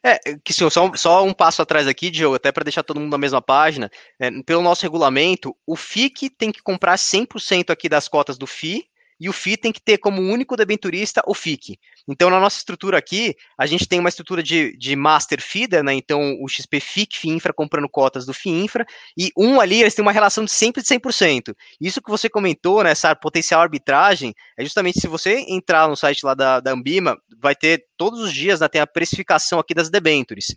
[0.07, 3.09] É, que senhor, só, só um passo atrás aqui, Diogo, até para deixar todo mundo
[3.09, 3.89] na mesma página.
[4.19, 8.87] É, pelo nosso regulamento, o FIC tem que comprar 100% aqui das cotas do FI
[9.19, 11.79] e o FI tem que ter como único debenturista o FIC.
[12.07, 15.93] Então, na nossa estrutura aqui, a gente tem uma estrutura de, de master feeder, né?
[15.93, 18.85] Então, o XP FIC, FIINFRA, comprando cotas do FIINFRA,
[19.17, 21.55] e um ali, eles têm uma relação de sempre de 100%.
[21.79, 26.25] Isso que você comentou, né, essa potencial arbitragem, é justamente se você entrar no site
[26.25, 29.89] lá da, da Ambima, vai ter todos os dias, né, tem a precificação aqui das
[29.89, 30.47] debentures.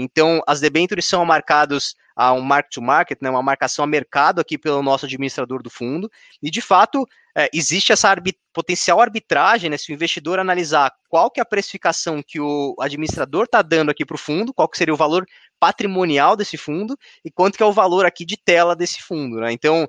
[0.00, 4.80] Então, as debentures são marcadas a um mark-to-market, né, uma marcação a mercado aqui pelo
[4.80, 6.08] nosso administrador do fundo,
[6.40, 7.04] e de fato
[7.36, 11.46] é, existe essa arbit potencial arbitragem, né, se o investidor analisar qual que é a
[11.46, 15.26] precificação que o administrador está dando aqui para o fundo, qual que seria o valor
[15.58, 19.50] patrimonial desse fundo e quanto que é o valor aqui de tela desse fundo, né?
[19.52, 19.88] Então,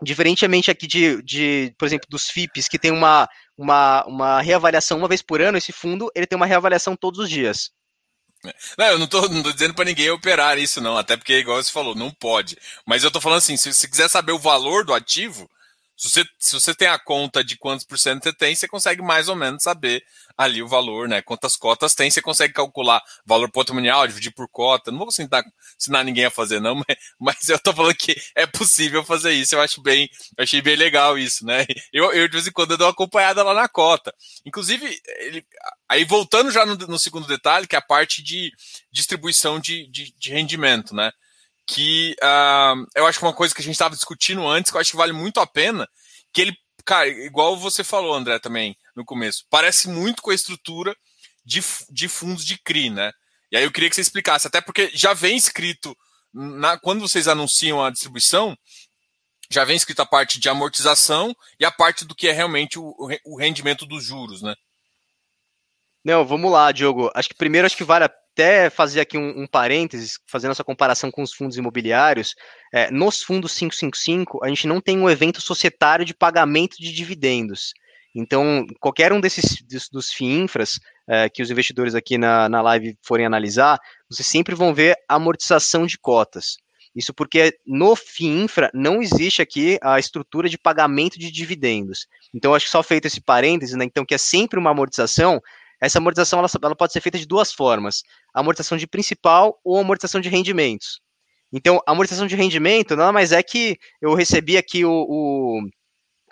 [0.00, 5.08] diferentemente aqui de, de, por exemplo, dos FIPs, que tem uma, uma, uma reavaliação uma
[5.08, 7.72] vez por ano, esse fundo ele tem uma reavaliação todos os dias.
[8.78, 10.96] Não, eu não tô, não tô dizendo para ninguém operar isso, não.
[10.96, 12.56] Até porque, igual você falou, não pode.
[12.84, 15.48] Mas eu tô falando assim: se você quiser saber o valor do ativo,
[15.96, 19.02] Se você, se você tem a conta de quantos por cento você tem, você consegue
[19.02, 20.04] mais ou menos saber
[20.36, 21.22] ali o valor, né?
[21.22, 24.90] Quantas cotas tem, você consegue calcular valor patrimonial, dividir por cota.
[24.90, 25.42] Não vou ensinar,
[25.80, 29.54] ensinar ninguém a fazer, não, mas, mas eu tô falando que é possível fazer isso.
[29.54, 31.64] Eu acho bem, eu achei bem legal isso, né?
[31.92, 34.14] Eu, eu de vez em quando eu dou uma acompanhada lá na cota.
[34.44, 35.44] Inclusive, ele,
[35.88, 38.52] aí voltando já no, no, segundo detalhe, que é a parte de
[38.92, 41.10] distribuição de, de, de rendimento, né?
[41.68, 44.80] que uh, eu acho que uma coisa que a gente estava discutindo antes, que eu
[44.80, 45.88] acho que vale muito a pena,
[46.32, 50.96] que ele, cara, igual você falou, André, também no começo, parece muito com a estrutura
[51.44, 53.12] de, de fundos de CRI, né?
[53.52, 55.96] E aí eu queria que você explicasse, até porque já vem escrito,
[56.32, 58.56] na, quando vocês anunciam a distribuição,
[59.50, 62.94] já vem escrito a parte de amortização e a parte do que é realmente o,
[63.24, 64.54] o rendimento dos juros, né?
[66.04, 67.10] Não, vamos lá, Diogo.
[67.14, 71.10] Acho que primeiro acho que vale até fazer aqui um, um parênteses, fazendo essa comparação
[71.10, 72.34] com os fundos imobiliários,
[72.72, 77.72] é, nos fundos 555, a gente não tem um evento societário de pagamento de dividendos.
[78.18, 82.96] Então, qualquer um desses dos, dos FIINFRAs é, que os investidores aqui na, na live
[83.02, 83.78] forem analisar,
[84.10, 86.56] vocês sempre vão ver amortização de cotas.
[86.94, 92.06] Isso porque no FIINFRA não existe aqui a estrutura de pagamento de dividendos.
[92.34, 95.38] Então, acho que só feito esse parênteses, né, então que é sempre uma amortização,
[95.78, 98.02] essa amortização ela, ela pode ser feita de duas formas:
[98.32, 101.02] amortização de principal ou amortização de rendimentos.
[101.52, 105.60] Então, amortização de rendimento nada mais é que eu recebi aqui o, o,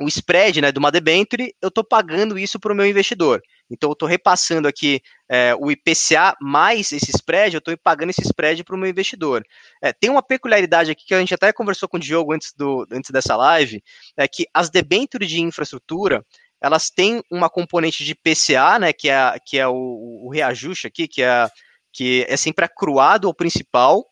[0.00, 3.40] o spread né, de uma debenture, eu estou pagando isso para o meu investidor.
[3.70, 8.22] Então, eu estou repassando aqui é, o IPCA mais esse spread, eu estou pagando esse
[8.22, 9.44] spread para o meu investidor.
[9.82, 12.86] É, tem uma peculiaridade aqui que a gente até conversou com o Diogo antes, do,
[12.90, 13.82] antes dessa live,
[14.16, 16.24] é que as debentures de infraestrutura,
[16.60, 21.06] elas têm uma componente de PCA, né, que é, que é o, o reajuste aqui,
[21.06, 21.48] que é,
[21.92, 24.04] que é sempre acruado ao principal,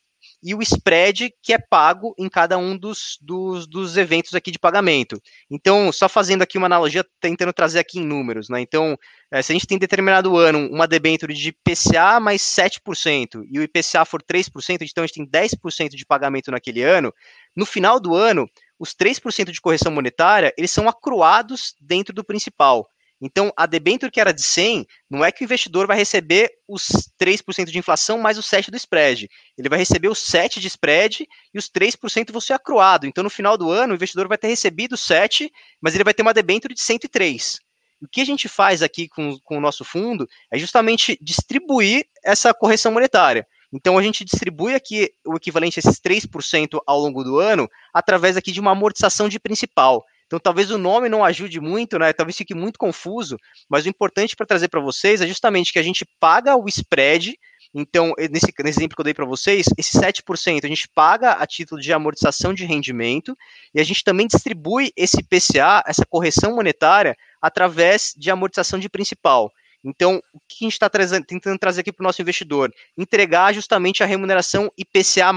[0.43, 4.59] e o spread que é pago em cada um dos, dos, dos, eventos aqui de
[4.59, 5.21] pagamento.
[5.49, 8.61] Então, só fazendo aqui uma analogia, tentando trazer aqui em números, né?
[8.61, 8.99] Então,
[9.31, 13.63] é, se a gente tem determinado ano uma debênture de IPCA mais 7% e o
[13.63, 17.15] IPCA for 3%, então a gente tem 10% de pagamento naquele ano,
[17.55, 22.89] no final do ano, os 3% de correção monetária, eles são acruados dentro do principal.
[23.25, 26.89] Então, a debênture que era de 100, não é que o investidor vai receber os
[27.21, 29.29] 3% de inflação mais o 7% do spread.
[29.57, 33.07] Ele vai receber os 7% de spread e os 3% vão ser acruado.
[33.07, 35.49] Então, no final do ano, o investidor vai ter recebido 7%,
[35.81, 37.59] mas ele vai ter uma debênture de 103%.
[38.03, 42.53] O que a gente faz aqui com, com o nosso fundo é justamente distribuir essa
[42.53, 43.47] correção monetária.
[43.73, 48.37] Então a gente distribui aqui o equivalente a esses 3% ao longo do ano através
[48.37, 50.05] aqui de uma amortização de principal.
[50.33, 52.11] Então talvez o nome não ajude muito, né?
[52.11, 53.37] Talvez fique muito confuso,
[53.69, 57.39] mas o importante para trazer para vocês é justamente que a gente paga o spread.
[57.75, 61.47] Então, nesse, nesse exemplo que eu dei para vocês, esse 7% a gente paga a
[61.47, 63.37] título de amortização de rendimento
[63.75, 69.53] e a gente também distribui esse PCA, essa correção monetária, através de amortização de principal.
[69.85, 72.73] Então, o que a gente está tentando trazer aqui para o nosso investidor?
[72.97, 75.31] Entregar justamente a remuneração IPCA.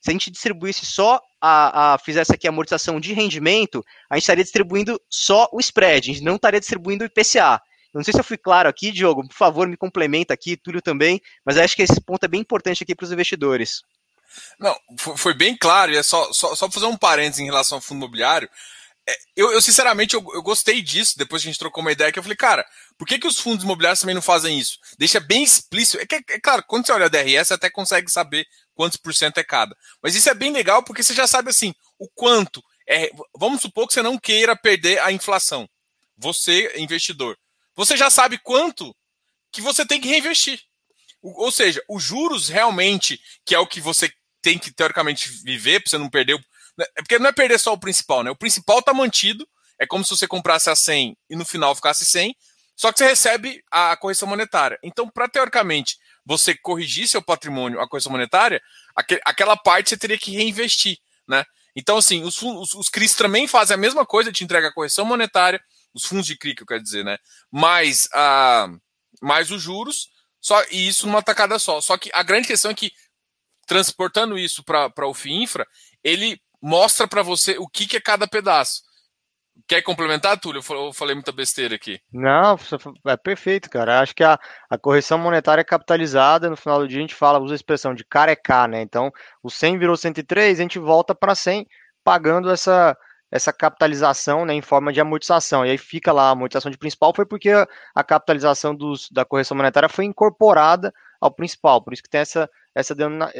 [0.00, 4.22] Se a gente distribuísse só a, a fizesse aqui a amortização de rendimento, a gente
[4.22, 7.60] estaria distribuindo só o spread, a gente não estaria distribuindo o IPCA.
[7.92, 10.82] Eu não sei se eu fui claro aqui, Diogo, por favor, me complementa aqui, Túlio
[10.82, 13.82] também, mas acho que esse ponto é bem importante aqui para os investidores.
[14.58, 14.76] Não,
[15.16, 17.98] foi bem claro, e é só, só, só fazer um parênteses em relação ao fundo
[17.98, 18.48] imobiliário.
[19.08, 22.12] É, eu, eu, sinceramente, eu, eu, gostei disso, depois que a gente trocou uma ideia,
[22.12, 22.64] que eu falei, cara,
[22.98, 24.78] por que, que os fundos imobiliários também não fazem isso?
[24.98, 25.98] Deixa bem explícito.
[25.98, 28.46] É, que, é claro, quando você olha a DRS, você até consegue saber
[28.78, 29.76] quantos por cento é cada.
[30.00, 32.62] Mas isso é bem legal, porque você já sabe, assim, o quanto.
[32.88, 35.68] É, vamos supor que você não queira perder a inflação.
[36.16, 37.36] Você, investidor.
[37.74, 38.94] Você já sabe quanto
[39.50, 40.60] que você tem que reinvestir.
[41.20, 45.90] ou seja, os juros realmente, que é o que você tem que, teoricamente, viver, para
[45.90, 46.36] você não perder
[46.78, 48.30] né, é porque não é perder só o principal, né?
[48.30, 49.44] O principal tá mantido,
[49.80, 52.36] é como se você comprasse a 100 e no final ficasse 100,
[52.78, 54.78] só que você recebe a correção monetária.
[54.84, 58.62] Então, para teoricamente você corrigir seu patrimônio, a correção monetária,
[59.24, 61.44] aquela parte você teria que reinvestir, né?
[61.74, 65.04] Então, assim, os, os, os CRIs também fazem a mesma coisa, te entrega a correção
[65.04, 65.60] monetária,
[65.92, 67.18] os fundos de CRI, que eu quero dizer, né?
[67.50, 68.68] Mais, a,
[69.20, 70.08] mais os juros,
[70.40, 71.80] só, e isso numa tacada só.
[71.80, 72.92] Só que a grande questão é que,
[73.66, 75.66] transportando isso para o FIINFRA,
[76.04, 78.82] ele mostra para você o que, que é cada pedaço.
[79.66, 80.62] Quer complementar, Túlio?
[80.70, 82.00] Eu falei muita besteira aqui.
[82.12, 82.56] Não,
[83.06, 84.00] é perfeito, cara.
[84.00, 84.38] Acho que a,
[84.70, 86.48] a correção monetária é capitalizada.
[86.48, 88.80] No final do dia, a gente fala, usa a expressão de carecá, né?
[88.80, 89.10] Então,
[89.42, 91.66] o 100 virou 103, a gente volta para 100,
[92.04, 92.96] pagando essa,
[93.30, 95.66] essa capitalização né, em forma de amortização.
[95.66, 99.24] E aí fica lá a amortização de principal, foi porque a, a capitalização dos, da
[99.24, 102.94] correção monetária foi incorporada ao principal, por isso que tem essa, essa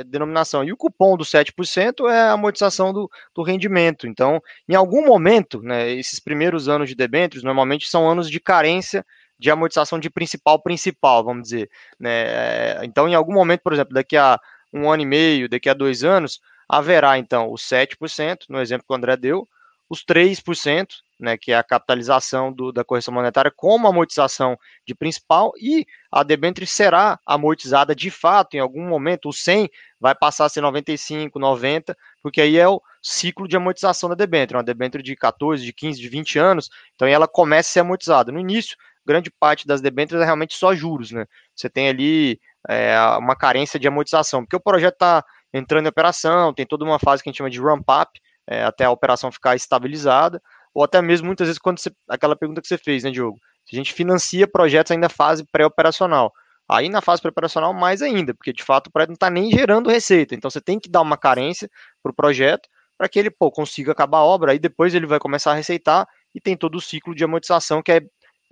[0.07, 0.65] denominação.
[0.65, 4.07] E o cupom do 7% é a amortização do, do rendimento.
[4.07, 9.05] Então, em algum momento, né, esses primeiros anos de debêntures normalmente são anos de carência
[9.39, 11.71] de amortização de principal principal, vamos dizer.
[11.99, 12.85] Né?
[12.85, 14.39] Então, em algum momento, por exemplo, daqui a
[14.73, 18.93] um ano e meio, daqui a dois anos, haverá então os 7%, no exemplo que
[18.93, 19.49] o André deu,
[19.89, 20.87] os 3%,
[21.19, 26.23] né, que é a capitalização do, da correção monetária como amortização de principal, e a
[26.23, 29.69] debênture será amortizada de fato em algum momento, o 100
[30.01, 34.57] vai passar a ser 95, 90, porque aí é o ciclo de amortização da debênture,
[34.57, 38.31] uma debênture de 14, de 15, de 20 anos, então ela começa a ser amortizada.
[38.31, 41.25] No início, grande parte das debêntures é realmente só juros, né?
[41.57, 46.53] Você tem ali é, uma carência de amortização, porque o projeto está entrando em operação,
[46.53, 49.55] tem toda uma fase que a gente chama de ramp-up, é, até a operação ficar
[49.55, 50.43] estabilizada,
[50.75, 53.39] ou até mesmo muitas vezes quando você, aquela pergunta que você fez, né, Diogo?
[53.67, 56.33] Se a gente financia projetos ainda fase pré-operacional.
[56.69, 59.91] Aí na fase pré-operacional, mais ainda, porque de fato o projeto não está nem gerando
[59.91, 60.35] receita.
[60.35, 61.71] Então você tem que dar uma carência
[62.03, 65.21] para o projeto para que ele pô, consiga acabar a obra, aí depois ele vai
[65.21, 68.01] começar a receitar e tem todo o ciclo de amortização que é,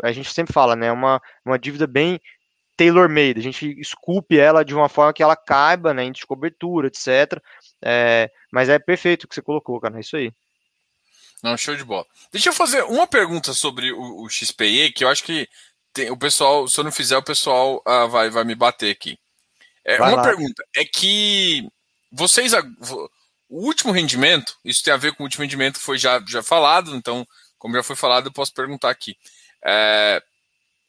[0.03, 0.93] a gente sempre fala, né?
[0.93, 2.21] Uma, uma dívida bem
[2.77, 7.43] tailor-made, a gente esculpe ela de uma forma que ela caiba, né, em cobertura, etc.
[7.83, 10.33] É, mas é perfeito o que você colocou, cara, é isso aí.
[11.43, 12.07] Não, show de bola.
[12.33, 15.49] Deixa eu fazer uma pergunta sobre o, o XPE, que eu acho que
[15.93, 19.19] tem, o pessoal, se eu não fizer, o pessoal ah, vai, vai me bater aqui.
[19.85, 20.23] É, uma lá.
[20.23, 21.69] pergunta é que
[22.11, 22.53] vocês,
[23.49, 26.43] o último rendimento, isso tem a ver com o último rendimento que foi já, já
[26.43, 27.27] falado, então,
[27.59, 29.17] como já foi falado, eu posso perguntar aqui.
[29.65, 30.23] É,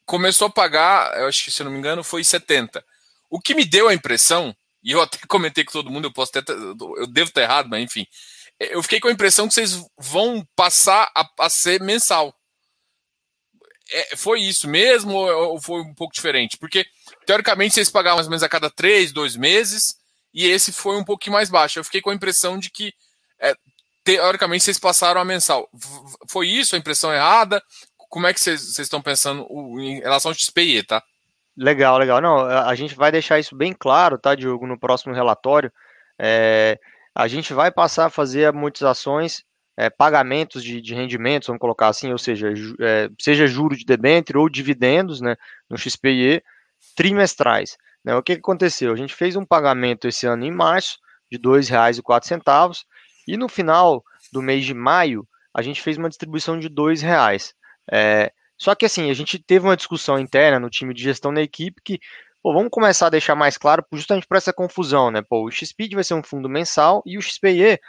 [0.05, 2.83] começou a pagar, eu acho que se eu não me engano, foi 70.
[3.29, 4.55] O que me deu a impressão,
[4.87, 7.83] e eu até comentei com todo mundo, eu posso até, eu devo estar errado, mas
[7.83, 8.07] enfim,
[8.59, 12.33] eu fiquei com a impressão que vocês vão passar a, a ser mensal.
[13.91, 16.57] É, foi isso mesmo ou foi um pouco diferente?
[16.57, 16.85] Porque,
[17.25, 19.95] teoricamente, vocês pagavam mais ou menos a cada três, dois meses,
[20.33, 21.79] e esse foi um pouquinho mais baixo.
[21.79, 22.93] Eu fiquei com a impressão de que,
[23.39, 23.53] é,
[24.03, 25.69] teoricamente, vocês passaram a mensal.
[26.29, 27.63] Foi isso a impressão errada?
[28.09, 29.45] como é que vocês estão pensando
[29.79, 31.03] em relação ao XPI, tá?
[31.57, 32.21] Legal, legal.
[32.21, 35.71] Não, a gente vai deixar isso bem claro, tá, Diogo, no próximo relatório.
[36.19, 36.79] É,
[37.15, 39.41] a gente vai passar a fazer amortizações,
[39.75, 44.37] é, pagamentos de, de, rendimentos, vamos colocar assim, ou seja, é, seja juro de debênture
[44.37, 45.35] ou dividendos, né,
[45.67, 46.43] no XPIE,
[46.95, 47.75] trimestrais.
[48.03, 48.15] Né?
[48.15, 48.93] O que, que aconteceu?
[48.93, 50.99] A gente fez um pagamento esse ano em março
[51.31, 52.83] de R$ 2,04
[53.27, 57.51] e no final do mês de maio a gente fez uma distribuição de R$ 2,00.
[57.91, 61.41] É, só que assim, a gente teve uma discussão interna no time de gestão da
[61.41, 61.99] equipe que,
[62.41, 65.21] pô, vamos começar a deixar mais claro justamente para essa confusão, né?
[65.21, 67.79] Pô, o XPID vai ser um fundo mensal e o XPE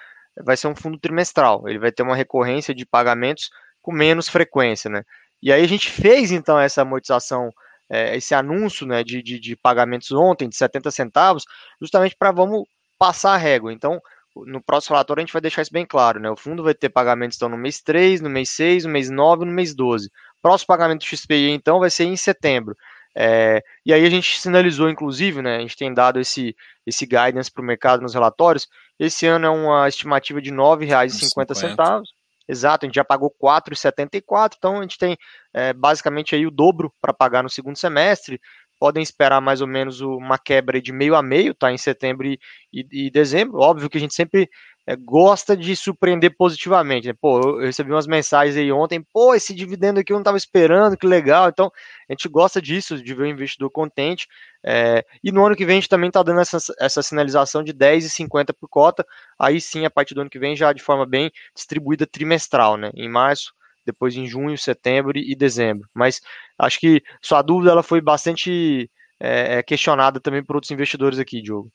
[0.44, 1.68] vai ser um fundo trimestral.
[1.68, 3.50] Ele vai ter uma recorrência de pagamentos
[3.80, 5.02] com menos frequência, né?
[5.42, 7.50] E aí a gente fez então essa amortização,
[7.88, 11.44] é, esse anúncio né, de, de, de, pagamentos ontem de 70 centavos,
[11.80, 12.64] justamente para vamos
[12.98, 13.72] passar a régua.
[13.72, 14.00] Então,
[14.46, 16.30] no próximo relatório a gente vai deixar isso bem claro, né?
[16.30, 19.44] O fundo vai ter pagamentos então no mês 3, no mês 6, no mês 9
[19.44, 20.10] e no mês 12.
[20.42, 22.76] Próximo pagamento do XPI, então, vai ser em setembro.
[23.16, 25.56] É, e aí a gente sinalizou, inclusive, né?
[25.56, 26.54] A gente tem dado esse,
[26.86, 28.68] esse guidance para o mercado nos relatórios.
[28.98, 32.02] Esse ano é uma estimativa de R$ 9,50.
[32.48, 35.18] Exato, a gente já pagou R$ 4,74, então a gente tem
[35.52, 38.40] é, basicamente aí o dobro para pagar no segundo semestre
[38.78, 41.72] podem esperar mais ou menos uma quebra de meio a meio, tá?
[41.72, 42.38] Em setembro e,
[42.72, 43.58] e dezembro.
[43.58, 44.48] Óbvio que a gente sempre
[44.88, 47.08] é, gosta de surpreender positivamente.
[47.08, 47.14] Né?
[47.20, 50.96] Pô, eu recebi umas mensagens aí ontem, pô, esse dividendo aqui eu não estava esperando,
[50.96, 51.50] que legal.
[51.50, 51.70] Então,
[52.08, 54.26] a gente gosta disso, de ver o investidor contente.
[54.64, 57.74] É, e no ano que vem a gente também está dando essa, essa sinalização de
[57.74, 59.04] 10,50 por cota.
[59.38, 62.90] Aí sim, a partir do ano que vem, já de forma bem distribuída trimestral, né?
[62.94, 63.52] Em março,
[63.84, 65.86] depois em junho, setembro e dezembro.
[65.92, 66.22] Mas
[66.58, 71.42] acho que sua dúvida ela foi bastante é, é, questionada também por outros investidores aqui,
[71.42, 71.70] Diogo.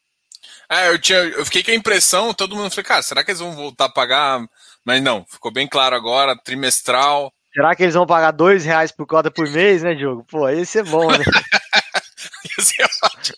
[0.70, 3.40] É, eu, tinha, eu fiquei com a impressão, todo mundo falou, cara, será que eles
[3.40, 4.46] vão voltar a pagar?
[4.86, 7.32] Mas não, ficou bem claro agora, trimestral.
[7.54, 10.26] Será que eles vão pagar dois reais por cota por mês, né, Diogo?
[10.26, 11.24] Pô, esse é bom, né?
[12.58, 13.38] esse é ótimo.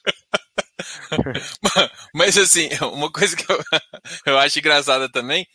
[2.14, 3.60] mas assim, uma coisa que eu,
[4.26, 5.48] eu acho engraçada também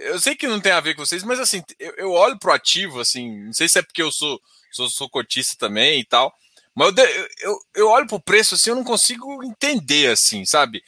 [0.00, 2.52] eu sei que não tem a ver com vocês, mas assim, eu, eu olho pro
[2.52, 4.40] ativo, assim, não sei se é porque eu sou,
[4.72, 6.32] sou, sou cotista também e tal,
[6.74, 10.82] mas eu, eu, eu olho pro preço assim, eu não consigo entender, assim, sabe?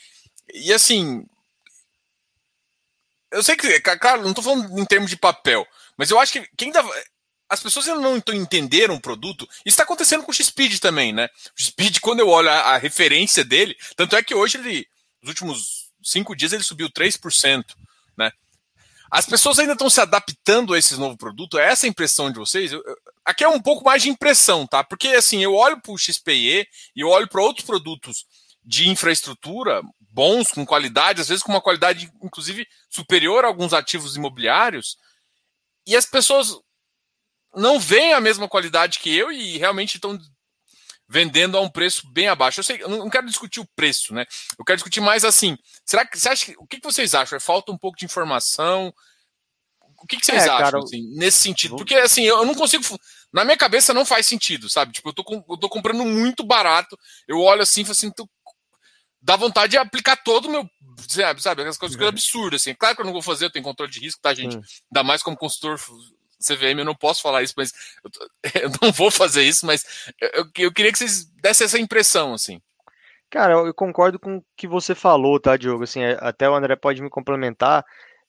[0.53, 1.26] E assim,
[3.32, 6.48] eu sei que, claro, não tô falando em termos de papel, mas eu acho que
[6.57, 6.70] quem.
[7.48, 9.44] As pessoas ainda não entenderam o produto.
[9.57, 11.26] Isso está acontecendo com o X-Speed também, né?
[11.26, 14.86] O X-Speed, quando eu olho a, a, referência dele, tanto é que hoje ele,
[15.20, 17.64] nos últimos cinco dias, ele subiu 3%,
[18.16, 18.32] né?
[19.11, 21.59] As pessoas ainda estão se adaptando a esse novo produto?
[21.59, 22.72] É essa a impressão de vocês?
[22.72, 24.82] Eu, eu, aqui é um pouco mais de impressão, tá?
[24.82, 28.24] Porque assim, eu olho para o XPE e eu olho para outros produtos
[28.64, 29.82] de infraestrutura
[30.12, 34.98] bons, com qualidade, às vezes com uma qualidade, inclusive, superior a alguns ativos imobiliários,
[35.86, 36.58] e as pessoas
[37.54, 40.18] não veem a mesma qualidade que eu e realmente estão
[41.08, 42.60] vendendo a um preço bem abaixo.
[42.60, 44.24] Eu sei, eu não quero discutir o preço, né?
[44.58, 45.58] Eu quero discutir mais assim.
[45.84, 47.36] Será que você acha que, o que vocês acham?
[47.36, 48.92] É falta um pouco de informação?
[50.02, 51.76] O que, vocês é, acham cara, assim, nesse sentido?
[51.76, 52.82] Porque assim, eu não consigo.
[53.32, 54.92] Na minha cabeça não faz sentido, sabe?
[54.92, 56.98] Tipo, eu tô, eu tô comprando muito barato.
[57.28, 58.28] Eu olho assim e falo assim, tô,
[59.22, 60.68] dá vontade de aplicar todo o meu.
[61.08, 62.08] Sabe, sabe aquelas coisas, uhum.
[62.08, 62.74] absurdas, assim.
[62.74, 64.56] Claro que eu não vou fazer, eu tenho controle de risco, tá, gente?
[64.56, 64.62] Uhum.
[64.90, 65.78] Ainda mais como consultor
[66.42, 67.72] CVM, eu não posso falar isso, mas
[68.04, 68.10] eu,
[68.62, 72.60] eu não vou fazer isso, mas eu, eu, queria que vocês dessem essa impressão, assim.
[73.30, 75.84] Cara, eu concordo com o que você falou, tá, Diogo?
[75.84, 77.84] Assim, é, até o André pode me complementar.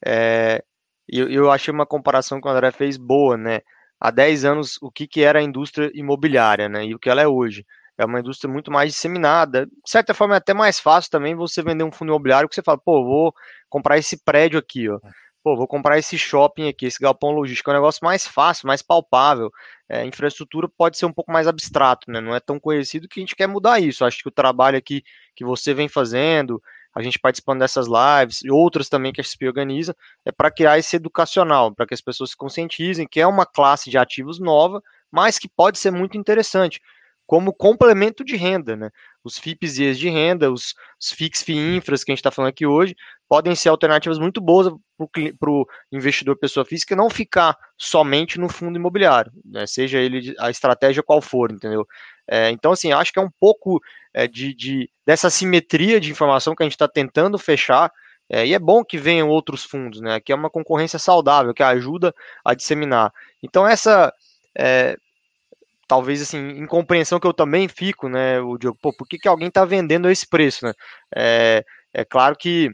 [0.06, 0.64] É,
[1.08, 3.62] eu, eu achei uma comparação que o André fez boa, né?
[4.00, 6.86] Há 10 anos, o que, que era a indústria imobiliária, né?
[6.86, 7.66] E o que ela é hoje
[8.04, 9.66] é uma indústria muito mais disseminada.
[9.66, 12.62] De certa forma, é até mais fácil também você vender um fundo imobiliário que você
[12.62, 13.34] fala, pô, vou
[13.70, 15.00] comprar esse prédio aqui, ó.
[15.44, 17.70] Pô, vou comprar esse shopping aqui, esse galpão logístico.
[17.70, 19.52] É um negócio mais fácil, mais palpável.
[19.90, 22.22] É, infraestrutura pode ser um pouco mais abstrato, né?
[22.22, 24.06] Não é tão conhecido que a gente quer mudar isso.
[24.06, 25.04] Acho que o trabalho aqui
[25.36, 26.62] que você vem fazendo,
[26.96, 30.78] a gente participando dessas lives e outras também que a XP organiza, é para criar
[30.78, 34.82] esse educacional, para que as pessoas se conscientizem que é uma classe de ativos nova,
[35.12, 36.80] mas que pode ser muito interessante
[37.26, 38.90] como complemento de renda, né?
[39.24, 42.50] Os FIPs e de renda, os, os FIX FII infras que a gente está falando
[42.50, 42.96] aqui hoje,
[43.28, 44.68] podem ser alternativas muito boas
[45.40, 49.66] para o investidor pessoa física não ficar somente no fundo imobiliário, né?
[49.66, 51.88] seja ele a estratégia qual for, entendeu?
[52.28, 53.82] É, então, assim, acho que é um pouco
[54.14, 57.92] é, de, de, dessa simetria de informação que a gente está tentando fechar,
[58.30, 60.20] é, e é bom que venham outros fundos, né?
[60.20, 62.14] Que é uma concorrência saudável, que ajuda
[62.44, 63.12] a disseminar.
[63.42, 64.14] Então, essa
[64.58, 64.96] é,
[65.88, 69.48] talvez assim, incompreensão que eu também fico, né, o Diogo, pô, por que, que alguém
[69.50, 70.74] está vendendo a esse preço, né?
[71.16, 71.64] É,
[71.94, 72.72] é claro que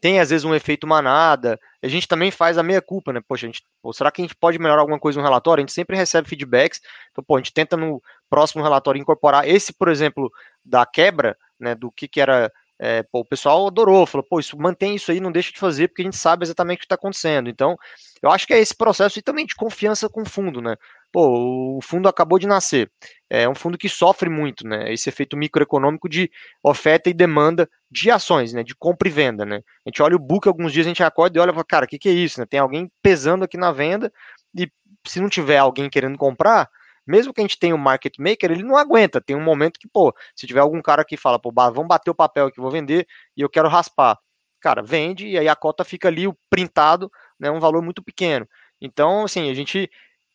[0.00, 3.20] tem às vezes um efeito manada, a gente também faz a meia culpa, né?
[3.26, 5.62] Poxa, a gente, pô, será que a gente pode melhorar alguma coisa no relatório?
[5.62, 6.80] A gente sempre recebe feedbacks,
[7.12, 10.28] então, pô, a gente tenta no próximo relatório incorporar esse, por exemplo,
[10.64, 12.50] da quebra, né, do que que era
[12.84, 15.86] é, pô, o pessoal adorou, falou, pô, isso, mantém isso aí, não deixa de fazer,
[15.86, 17.48] porque a gente sabe exatamente o que está acontecendo.
[17.48, 17.76] Então,
[18.20, 20.74] eu acho que é esse processo e também de confiança com o fundo, né?
[21.12, 22.90] Pô, o fundo acabou de nascer.
[23.30, 24.92] É um fundo que sofre muito, né?
[24.92, 26.28] Esse efeito microeconômico de
[26.60, 28.64] oferta e demanda de ações, né?
[28.64, 29.62] De compra e venda, né?
[29.86, 31.88] A gente olha o book alguns dias, a gente acorda e olha fala, cara, o
[31.88, 32.40] que, que é isso?
[32.40, 32.46] Né?
[32.50, 34.12] Tem alguém pesando aqui na venda
[34.58, 34.68] e
[35.06, 36.68] se não tiver alguém querendo comprar,
[37.06, 39.20] mesmo que a gente tenha um market maker, ele não aguenta.
[39.20, 42.14] Tem um momento que, pô, se tiver algum cara que fala, pô, vamos bater o
[42.14, 44.18] papel aqui, vou vender e eu quero raspar.
[44.60, 48.46] Cara, vende e aí a cota fica ali, o printado, né, um valor muito pequeno.
[48.80, 49.90] Então, assim, a gente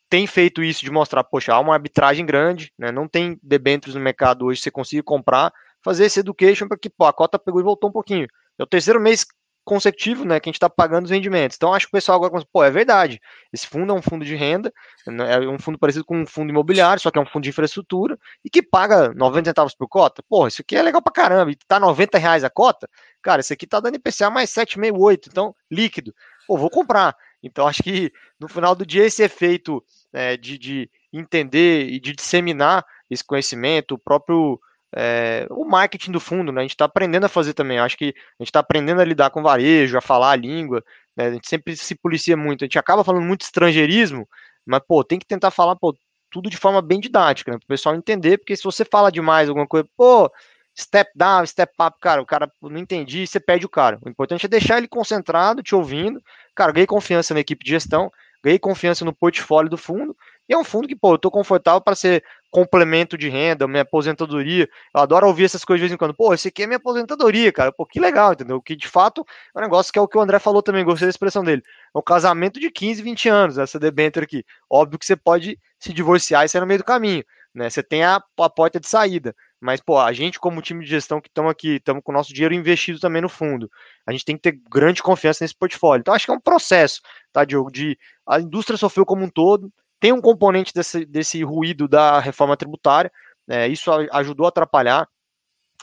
[0.09, 4.01] tem feito isso de mostrar, poxa, há uma arbitragem grande, né, não tem debêntures no
[4.01, 5.53] mercado hoje, você consiga comprar,
[5.83, 8.27] fazer esse education para que, pô, a cota pegou e voltou um pouquinho.
[8.59, 9.25] É o terceiro mês
[9.67, 11.57] consecutivo, né, que a gente está pagando os rendimentos.
[11.57, 13.19] Então, acho que o pessoal agora, pô, é verdade,
[13.51, 14.73] esse fundo é um fundo de renda,
[15.05, 17.49] né, é um fundo parecido com um fundo imobiliário, só que é um fundo de
[17.49, 20.23] infraestrutura, e que paga 90 centavos por cota.
[20.29, 22.89] Pô, isso aqui é legal pra caramba, e tá 90 reais a cota,
[23.21, 26.15] cara, isso aqui tá dando IPCA mais 7,5, 8, então, líquido.
[26.47, 27.13] Pô, vou comprar.
[27.43, 32.13] Então, acho que no final do dia, esse efeito é, de, de entender e de
[32.13, 34.59] disseminar esse conhecimento, o próprio
[34.95, 36.61] é, o marketing do fundo, né?
[36.61, 37.79] A gente está aprendendo a fazer também.
[37.79, 40.83] Acho que a gente está aprendendo a lidar com varejo, a falar a língua.
[41.15, 41.27] Né?
[41.27, 42.63] A gente sempre se policia muito.
[42.63, 44.27] A gente acaba falando muito estrangeirismo,
[44.65, 45.95] mas pô, tem que tentar falar pô,
[46.31, 47.57] tudo de forma bem didática, né?
[47.57, 50.31] Para o pessoal entender, porque se você fala demais alguma coisa, pô,
[50.77, 53.97] step down, step up, cara, o cara não entendi, você perde o cara.
[54.05, 56.21] O importante é deixar ele concentrado, te ouvindo.
[56.55, 58.11] Cara, ganhei confiança na equipe de gestão,
[58.43, 60.15] ganhei confiança no portfólio do fundo.
[60.47, 63.81] E é um fundo que, pô, eu tô confortável para ser complemento de renda, minha
[63.81, 64.67] aposentadoria.
[64.93, 66.13] Eu adoro ouvir essas coisas de vez em quando.
[66.13, 67.71] Pô, esse aqui é minha aposentadoria, cara.
[67.71, 68.61] Pô, que legal, entendeu?
[68.61, 69.25] Que de fato
[69.55, 71.61] é um negócio que é o que o André falou também, gostei da expressão dele.
[71.93, 74.45] É um casamento de 15, 20 anos, essa debenture aqui.
[74.69, 77.23] Óbvio que você pode se divorciar e sair no meio do caminho,
[77.53, 77.69] né?
[77.69, 79.35] Você tem a, a porta de saída.
[79.59, 82.31] Mas, pô, a gente, como time de gestão que estamos aqui, estamos com o nosso
[82.31, 83.69] dinheiro investido também no fundo.
[84.05, 86.01] A gente tem que ter grande confiança nesse portfólio.
[86.01, 87.01] Então, acho que é um processo,
[87.33, 87.71] tá, Diogo?
[87.71, 92.55] De a indústria sofreu como um todo, tem um componente desse, desse ruído da reforma
[92.55, 93.11] tributária,
[93.47, 95.07] né, isso ajudou a atrapalhar.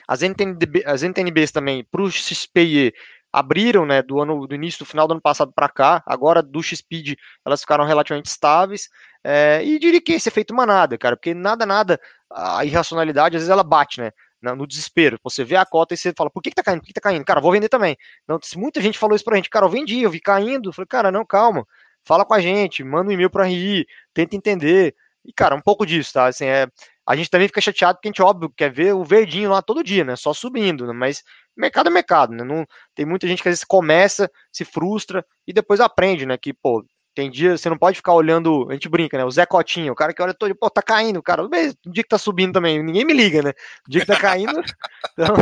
[0.07, 2.93] As, NTNB, as NTNBs também, para o XPIE,
[3.33, 6.63] abriram né, do, ano, do início do final do ano passado para cá, agora do
[6.63, 8.89] XPID elas ficaram relativamente estáveis,
[9.25, 12.01] é, e diria que esse efeito manada, cara, porque nada, nada,
[12.31, 15.19] a irracionalidade às vezes ela bate, né, no desespero.
[15.25, 16.81] Você vê a cota e você fala, por que, que tá caindo?
[16.81, 17.25] Por que, que tá caindo?
[17.25, 17.97] Cara, vou vender também.
[18.29, 20.69] Não, muita gente falou isso pra gente, cara, eu vendi, eu vi caindo.
[20.69, 21.67] Eu falei, cara, não, calma
[22.05, 24.95] fala com a gente, manda um e-mail para RI, tenta entender.
[25.25, 26.27] E, cara, um pouco disso, tá?
[26.27, 26.69] Assim, é,
[27.07, 29.85] a gente também fica chateado porque a gente, óbvio, quer ver o verdinho lá todo
[29.85, 30.17] dia, né?
[30.17, 30.93] Só subindo, né?
[30.93, 31.23] Mas
[31.57, 32.45] mercado é mercado, né?
[32.45, 36.37] Não, tem muita gente que às vezes começa, se frustra e depois aprende, né?
[36.37, 36.85] Que, pô,
[37.15, 39.25] tem dia, você não pode ficar olhando, a gente brinca, né?
[39.25, 41.45] O Zé Cotinho, o cara que olha todo dia, pô, tá caindo, cara.
[41.45, 43.53] O dia que tá subindo também, ninguém me liga, né?
[43.87, 44.61] O dia que tá caindo.
[45.13, 45.37] então,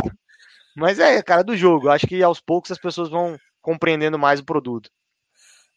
[0.75, 1.89] mas é, cara, do jogo.
[1.89, 4.89] Acho que aos poucos as pessoas vão compreendendo mais o produto.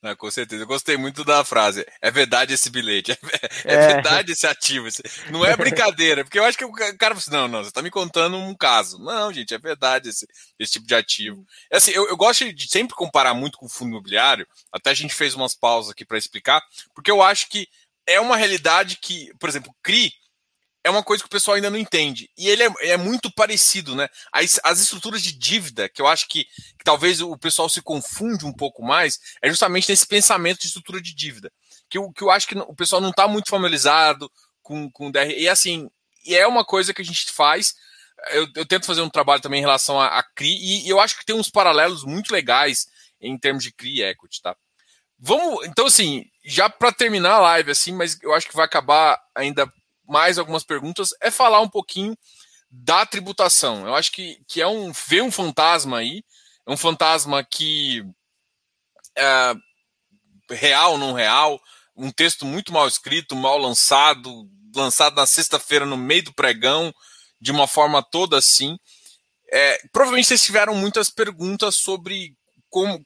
[0.03, 0.63] Não, com certeza.
[0.63, 1.85] Eu gostei muito da frase.
[2.01, 3.17] É verdade esse bilhete.
[3.65, 4.87] É, é, verdade esse ativo.
[5.31, 6.25] Não é brincadeira.
[6.25, 8.55] Porque eu acho que o cara fala assim, não, não, você está me contando um
[8.55, 8.99] caso.
[8.99, 10.27] Não, gente, é verdade esse,
[10.59, 11.45] esse tipo de ativo.
[11.73, 14.47] É assim, eu, eu gosto de sempre comparar muito com o fundo imobiliário.
[14.73, 16.63] Até a gente fez umas pausas aqui para explicar.
[16.95, 17.67] Porque eu acho que
[18.07, 20.13] é uma realidade que, por exemplo, CRI
[20.87, 22.31] é uma coisa que o pessoal ainda não entende.
[22.39, 24.09] E ele é, é muito parecido, né?
[24.33, 28.47] As, as, estruturas de dívida, que eu acho que, que, talvez o pessoal se confunde
[28.47, 31.53] um pouco mais, é justamente nesse pensamento de estrutura de dívida.
[31.91, 34.31] Que eu, que eu acho que o pessoal não está muito familiarizado
[34.63, 35.33] com, com DR.
[35.37, 35.91] E assim,
[36.25, 37.75] e é uma coisa que a gente faz.
[38.31, 41.19] Eu, eu tento fazer um trabalho também em relação a CRI, e, e eu acho
[41.19, 42.87] que tem uns paralelos muito legais
[43.21, 44.57] em termos de CRI e equity, tá?
[45.19, 49.19] Vamos, então assim, já para terminar a live assim, mas eu acho que vai acabar
[49.35, 49.67] ainda
[50.09, 52.17] mais algumas perguntas, é falar um pouquinho
[52.71, 53.87] da tributação.
[53.87, 54.93] Eu acho que, que é um.
[54.93, 56.23] ver um fantasma aí,
[56.67, 58.05] é um fantasma que.
[59.17, 59.55] É,
[60.51, 61.61] real, não real,
[61.97, 66.95] um texto muito mal escrito, mal lançado, lançado na sexta-feira no meio do pregão,
[67.41, 68.79] de uma forma toda assim.
[69.51, 72.37] É, provavelmente vocês tiveram muitas perguntas sobre
[72.69, 73.03] como,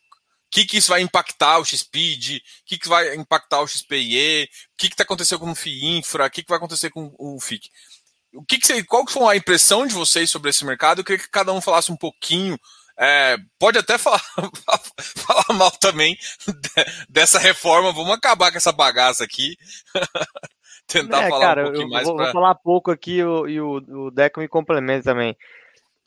[0.51, 4.76] que, que isso vai impactar o XPID, o que, que vai impactar o XPIE, o
[4.76, 7.70] que está acontecendo com o FIINFRA, o que, que vai acontecer com o FIC.
[8.32, 11.01] O que, que você, qual que foi a impressão de vocês sobre esse mercado?
[11.01, 12.59] Eu queria que cada um falasse um pouquinho.
[12.96, 14.22] É, pode até falar,
[15.16, 16.16] falar mal também
[17.09, 17.92] dessa reforma.
[17.92, 19.57] Vamos acabar com essa bagaça aqui.
[20.86, 22.07] Tentar é, falar cara, um pouquinho eu mais.
[22.07, 22.24] Vou, pra...
[22.24, 23.76] vou falar pouco aqui e o,
[24.07, 25.36] o Deco me complementa também.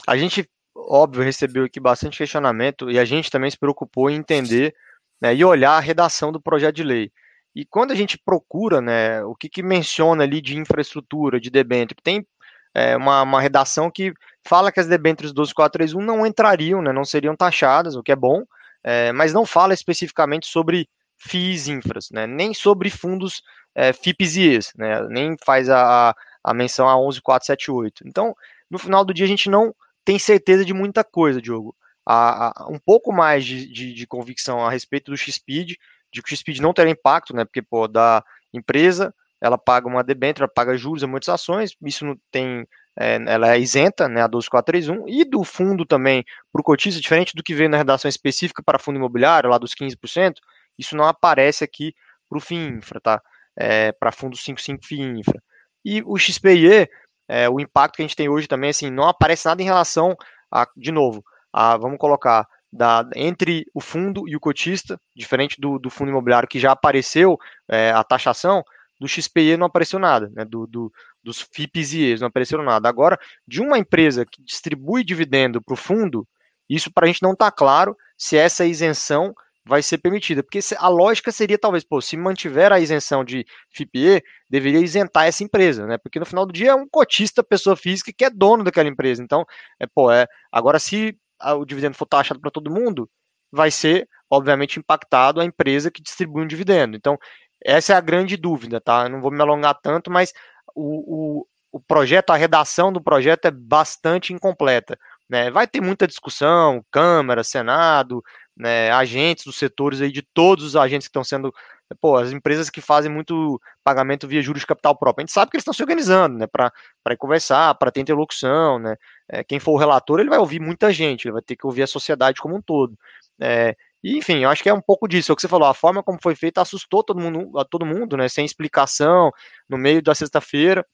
[0.06, 0.50] A gente
[0.88, 4.76] óbvio, recebeu aqui bastante questionamento e a gente também se preocupou em entender
[5.22, 7.12] né, e olhar a redação do projeto de lei.
[7.56, 12.02] E quando a gente procura né, o que, que menciona ali de infraestrutura, de debênture,
[12.04, 12.26] tem
[12.74, 14.14] é, uma, uma, redação que
[14.44, 18.44] fala que as debêntures 12431 não entrariam, né, não seriam taxadas, o que é bom,
[18.84, 23.42] é, mas não fala especificamente sobre FIIs infras, né, nem sobre fundos
[23.76, 28.04] é, FIPs e ES, né, nem faz a, a menção a 11478.
[28.08, 28.36] Então,
[28.70, 29.74] no final do dia, a gente não
[30.06, 31.76] tem certeza de muita coisa, Diogo.
[32.06, 35.76] Há, há um pouco mais de, de, de, convicção a respeito do X-Speed,
[36.12, 37.46] de que o X-Speed não terá impacto, né?
[37.46, 38.24] Porque, pô, da
[38.54, 43.60] empresa, ela paga uma debênture, ela paga juros, amortizações, isso não tem, é, ela é
[43.60, 47.68] isenta, né, a 12431, e do fundo também, para o cotista, diferente do que vem
[47.68, 50.36] na redação específica para fundo imobiliário, lá dos 15%,
[50.78, 51.94] isso não aparece aqui
[52.30, 53.22] para o FII Infra, tá?
[53.56, 55.44] É, para fundo 55 FII Infra.
[55.86, 56.88] E o XPIE,
[57.34, 60.16] é, o impacto que a gente tem hoje também, assim, não aparece nada em relação
[60.52, 65.80] a, de novo, a, vamos colocar, da, entre o fundo e o cotista, diferente do,
[65.80, 67.36] do fundo imobiliário que já apareceu
[67.68, 68.64] é, a taxação,
[69.02, 72.88] do XPE não apareceu nada, né, do, do, dos FIPs e ES não apareceram nada.
[72.88, 76.28] Agora, de uma empresa que distribui dividendo para o fundo,
[76.70, 79.34] isso para a gente não está claro se essa isenção
[79.66, 80.44] vai ser permitida.
[80.44, 85.44] Porque a lógica seria, talvez, pô, se mantiver a isenção de FIPE, deveria isentar essa
[85.44, 85.98] empresa, né?
[85.98, 89.24] Porque no final do dia é um cotista, pessoa física, que é dono daquela empresa.
[89.24, 89.46] Então,
[89.80, 90.28] é, pô, é.
[90.52, 93.10] Agora, se o dividendo for taxado para todo mundo,
[93.52, 96.96] vai ser, obviamente, impactado a empresa que distribui um dividendo.
[96.98, 97.18] Então,
[97.64, 99.04] essa é a grande dúvida, tá?
[99.04, 100.34] Eu não vou me alongar tanto, mas
[100.76, 104.98] o, o, o projeto, a redação do projeto é bastante incompleta.
[105.30, 105.50] Né?
[105.50, 108.22] Vai ter muita discussão, Câmara, Senado,
[108.56, 111.54] né, agentes dos setores aí de todos os agentes que estão sendo,
[112.00, 115.24] pô, as empresas que fazem muito pagamento via juros de capital próprio.
[115.24, 116.72] A gente sabe que eles estão se organizando, né, para
[117.18, 118.96] conversar, para ter interlocução, né.
[119.30, 121.84] É, quem for o relator, ele vai ouvir muita gente, ele vai ter que ouvir
[121.84, 122.98] a sociedade como um todo.
[123.40, 125.68] É, e, enfim, eu acho que é um pouco disso, é o que você falou,
[125.68, 129.32] a forma como foi feita assustou todo mundo, a todo mundo, né, sem explicação,
[129.68, 130.86] no meio da sexta-feira.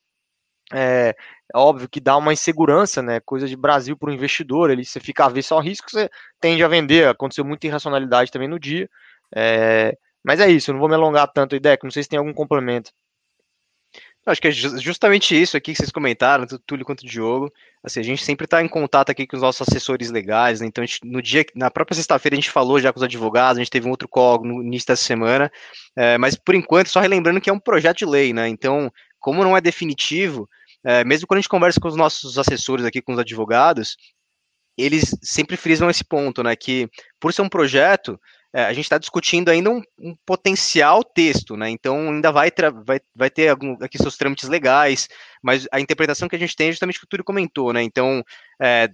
[0.74, 1.15] É,
[1.53, 3.20] é óbvio que dá uma insegurança, né?
[3.20, 6.09] Coisa de Brasil para o investidor, ele você fica a ver só risco, você
[6.39, 7.07] tende a vender.
[7.07, 8.89] Aconteceu muita irracionalidade também no dia.
[9.36, 11.86] É, mas é isso, não vou me alongar tanto, Ideco.
[11.86, 12.91] Não sei se tem algum complemento.
[14.26, 17.51] Acho que é justamente isso aqui que vocês comentaram, tanto Túlio quanto o Diogo.
[17.84, 20.67] Assim, a gente sempre está em contato aqui com os nossos assessores legais, né?
[20.67, 23.63] Então, gente, no dia, na própria sexta-feira, a gente falou já com os advogados, a
[23.63, 25.51] gente teve um outro call no início da semana,
[25.95, 28.47] é, mas por enquanto, só relembrando que é um projeto de lei, né?
[28.47, 30.47] Então, como não é definitivo,
[30.84, 33.97] é, mesmo quando a gente conversa com os nossos assessores aqui, com os advogados,
[34.77, 36.55] eles sempre frisam esse ponto, né?
[36.55, 38.19] Que por ser um projeto,
[38.53, 41.69] é, a gente está discutindo ainda um, um, potencial texto, né?
[41.69, 42.49] Então ainda vai,
[42.86, 45.07] vai, vai ter algum, aqui seus trâmites legais,
[45.43, 47.84] mas a interpretação que a gente tem é justamente o que o Túlio comentou, né?
[47.84, 48.23] Então
[48.61, 48.89] é,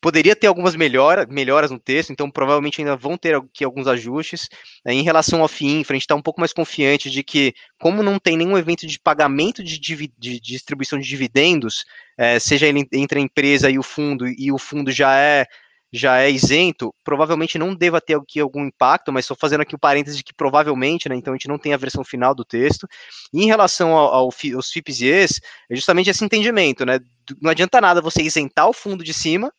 [0.00, 4.48] poderia ter algumas melhora, melhoras no texto, então provavelmente ainda vão ter aqui alguns ajustes.
[4.84, 8.02] É, em relação ao FIINFRA, a gente está um pouco mais confiante de que, como
[8.02, 11.84] não tem nenhum evento de pagamento de, de, distribuição de dividendos,
[12.16, 15.46] é, seja entre a empresa e o fundo, e o fundo já é
[15.92, 19.76] já é isento, provavelmente não deva ter aqui algum impacto, mas estou fazendo aqui o
[19.76, 22.44] um parênteses de que provavelmente, né, então a gente não tem a versão final do
[22.44, 22.86] texto.
[23.32, 27.00] E em relação ao, ao, aos FIPS e ES, é justamente esse entendimento, né,
[27.40, 29.52] não adianta nada você isentar o fundo de cima,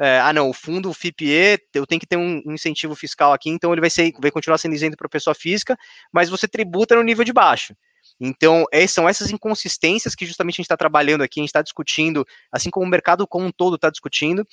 [0.00, 3.50] é, ah não, o fundo o FIPE, eu tenho que ter um, incentivo fiscal aqui,
[3.50, 5.76] então ele vai, ser, vai continuar sendo isento para pessoa física,
[6.12, 7.74] mas você tributa no nível de baixo.
[8.20, 11.62] Então, é, são essas inconsistências que justamente a gente está trabalhando aqui, a gente está
[11.62, 14.46] discutindo, assim como o mercado como um todo está discutindo,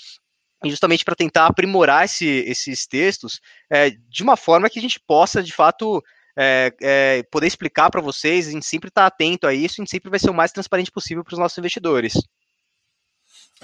[0.63, 3.39] justamente para tentar aprimorar esse, esses textos
[3.71, 6.03] é, de uma forma que a gente possa, de fato,
[6.37, 9.91] é, é, poder explicar para vocês, a gente sempre está atento a isso, a gente
[9.91, 12.13] sempre vai ser o mais transparente possível para os nossos investidores.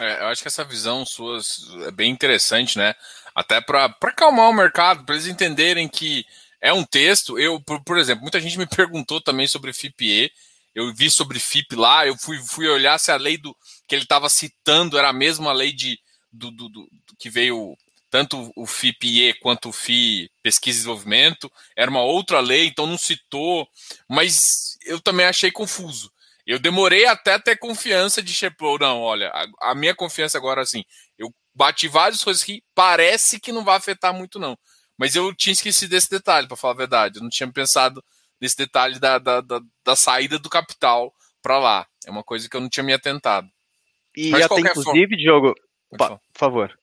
[0.01, 1.39] É, eu acho que essa visão sua
[1.85, 2.95] é bem interessante, né?
[3.35, 6.25] Até para acalmar o mercado, para eles entenderem que
[6.59, 7.37] é um texto.
[7.37, 10.31] Eu, por, por, exemplo, muita gente me perguntou também sobre FIPE.
[10.73, 13.55] Eu vi sobre FIP lá, eu fui, fui olhar se a lei do
[13.87, 15.99] que ele estava citando era a mesma lei de,
[16.31, 16.89] do, do, do,
[17.19, 17.77] que veio
[18.09, 22.97] tanto o FIPE quanto o FI Pesquisa e Desenvolvimento, era uma outra lei, então não
[22.97, 23.67] citou,
[24.09, 26.11] mas eu também achei confuso.
[26.51, 30.83] Eu demorei até ter confiança de tipo, não, olha, a, a, minha confiança agora assim,
[31.17, 34.57] eu bati várias coisas que parece que não vai afetar muito não,
[34.97, 38.03] mas eu tinha esquecido desse detalhe, para falar a verdade, eu não tinha pensado
[38.39, 42.57] nesse detalhe da, da, da, da saída do capital para lá, é uma coisa que
[42.57, 43.47] eu não tinha me atentado.
[44.17, 45.17] E até inclusive, forma...
[45.17, 45.55] Diogo,
[45.89, 46.77] por favor.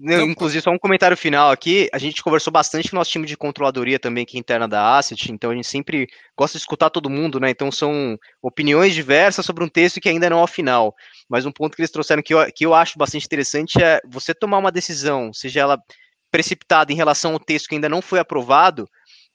[0.00, 1.88] Não, Inclusive, só um comentário final aqui.
[1.92, 4.96] A gente conversou bastante com o nosso time de controladoria também, que é interna da
[4.96, 7.50] Asset, então a gente sempre gosta de escutar todo mundo, né?
[7.50, 10.94] Então são opiniões diversas sobre um texto que ainda não é o final.
[11.28, 14.32] Mas um ponto que eles trouxeram que eu, que eu acho bastante interessante é você
[14.32, 15.82] tomar uma decisão, seja ela
[16.30, 18.88] precipitada em relação ao texto que ainda não foi aprovado,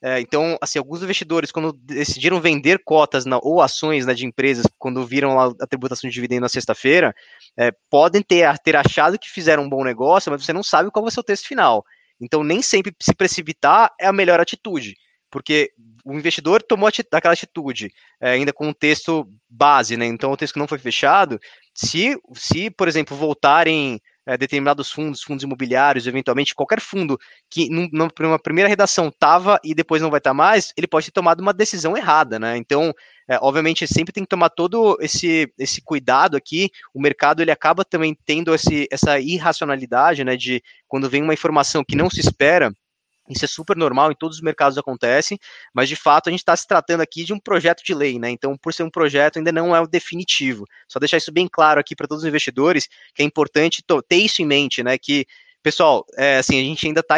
[0.06, 4.66] é, então, assim, alguns investidores, quando decidiram vender cotas na, ou ações né, de empresas,
[4.78, 7.14] quando viram a, a tributação de dividendo na sexta-feira,
[7.56, 11.02] é, podem ter, ter achado que fizeram um bom negócio, mas você não sabe qual
[11.02, 11.82] vai ser o texto final.
[12.20, 14.94] Então, nem sempre se precipitar é a melhor atitude,
[15.30, 15.70] porque
[16.04, 17.90] o investidor tomou aquela atitude,
[18.20, 20.04] é, ainda com um texto base, né?
[20.04, 21.40] Então, o texto que não foi fechado,
[21.74, 27.18] se, se por exemplo, voltarem é, determinados fundos, fundos imobiliários, eventualmente qualquer fundo
[27.50, 31.12] que numa primeira redação estava e depois não vai estar tá mais, ele pode ter
[31.12, 32.56] tomado uma decisão errada, né?
[32.56, 32.94] Então,
[33.28, 36.70] é, obviamente, sempre tem que tomar todo esse, esse cuidado aqui.
[36.92, 40.36] O mercado ele acaba também tendo esse, essa irracionalidade, né?
[40.36, 42.72] De quando vem uma informação que não se espera,
[43.28, 45.38] isso é super normal, em todos os mercados acontece,
[45.72, 48.30] mas de fato a gente está se tratando aqui de um projeto de lei, né?
[48.30, 50.66] Então, por ser um projeto, ainda não é o definitivo.
[50.86, 54.42] Só deixar isso bem claro aqui para todos os investidores, que é importante ter isso
[54.42, 54.98] em mente, né?
[54.98, 55.26] Que,
[55.62, 57.16] pessoal, é, assim, a gente ainda está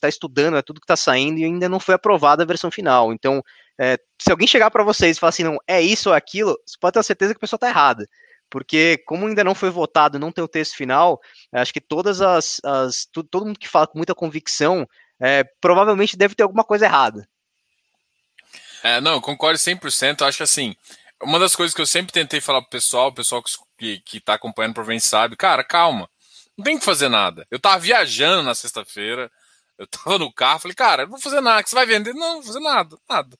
[0.00, 3.12] tá estudando é, tudo que está saindo e ainda não foi aprovada a versão final.
[3.12, 3.42] Então,
[3.78, 6.76] é, se alguém chegar para vocês e falar assim, não, é isso ou aquilo, você
[6.80, 8.08] pode ter certeza que a pessoa está errada
[8.50, 11.20] porque como ainda não foi votado, não tem o texto final,
[11.52, 14.86] acho que todas as, as todo mundo que fala com muita convicção
[15.20, 17.28] é, provavelmente deve ter alguma coisa errada.
[18.82, 20.22] É, não, concordo 100%.
[20.22, 20.76] Acho que assim,
[21.22, 23.42] uma das coisas que eu sempre tentei falar pro pessoal, o pessoal
[23.78, 26.08] que, que tá acompanhando provavelmente sabe, cara, calma,
[26.56, 27.46] não tem que fazer nada.
[27.50, 29.30] Eu tava viajando na sexta-feira,
[29.78, 32.12] eu tava no carro, falei, cara, não vou fazer nada, que você vai vender?
[32.12, 33.38] Não, não vou fazer nada, nada.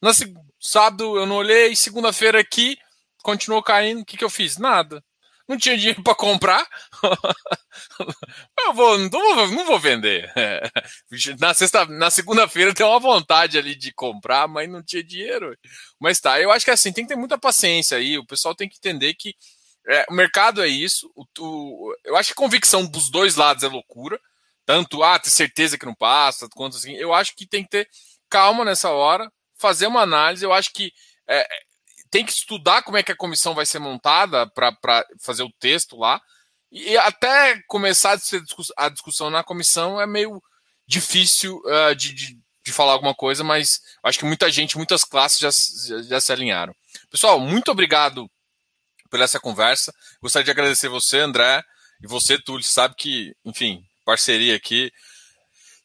[0.00, 0.12] Na
[0.60, 2.78] sábado eu não olhei, segunda-feira aqui,
[3.22, 4.58] continuou caindo, o que, que eu fiz?
[4.58, 5.02] Nada
[5.48, 6.66] não tinha dinheiro para comprar.
[8.66, 10.32] eu vou, não vou, não vou vender.
[11.38, 15.56] Na sexta, na segunda-feira tem uma vontade ali de comprar, mas não tinha dinheiro.
[16.00, 18.18] Mas tá, eu acho que assim tem que ter muita paciência aí.
[18.18, 19.34] O pessoal tem que entender que
[19.88, 21.10] é, o mercado é isso.
[21.14, 24.20] O, o, eu acho que convicção dos dois lados é loucura.
[24.64, 26.94] Tanto ah, ter certeza que não passa, quanto assim.
[26.94, 27.88] Eu acho que tem que ter
[28.28, 30.44] calma nessa hora, fazer uma análise.
[30.44, 30.92] Eu acho que
[31.28, 31.46] é,
[32.10, 35.96] tem que estudar como é que a comissão vai ser montada para fazer o texto
[35.96, 36.20] lá.
[36.70, 38.18] E até começar
[38.76, 40.42] a discussão na comissão é meio
[40.86, 45.38] difícil uh, de, de, de, falar alguma coisa, mas acho que muita gente, muitas classes
[45.38, 46.74] já, já se alinharam.
[47.10, 48.28] Pessoal, muito obrigado
[49.10, 49.92] por essa conversa.
[50.20, 51.62] Gostaria de agradecer você, André,
[52.02, 52.64] e você, Túlio.
[52.64, 54.92] Sabe que, enfim, parceria aqui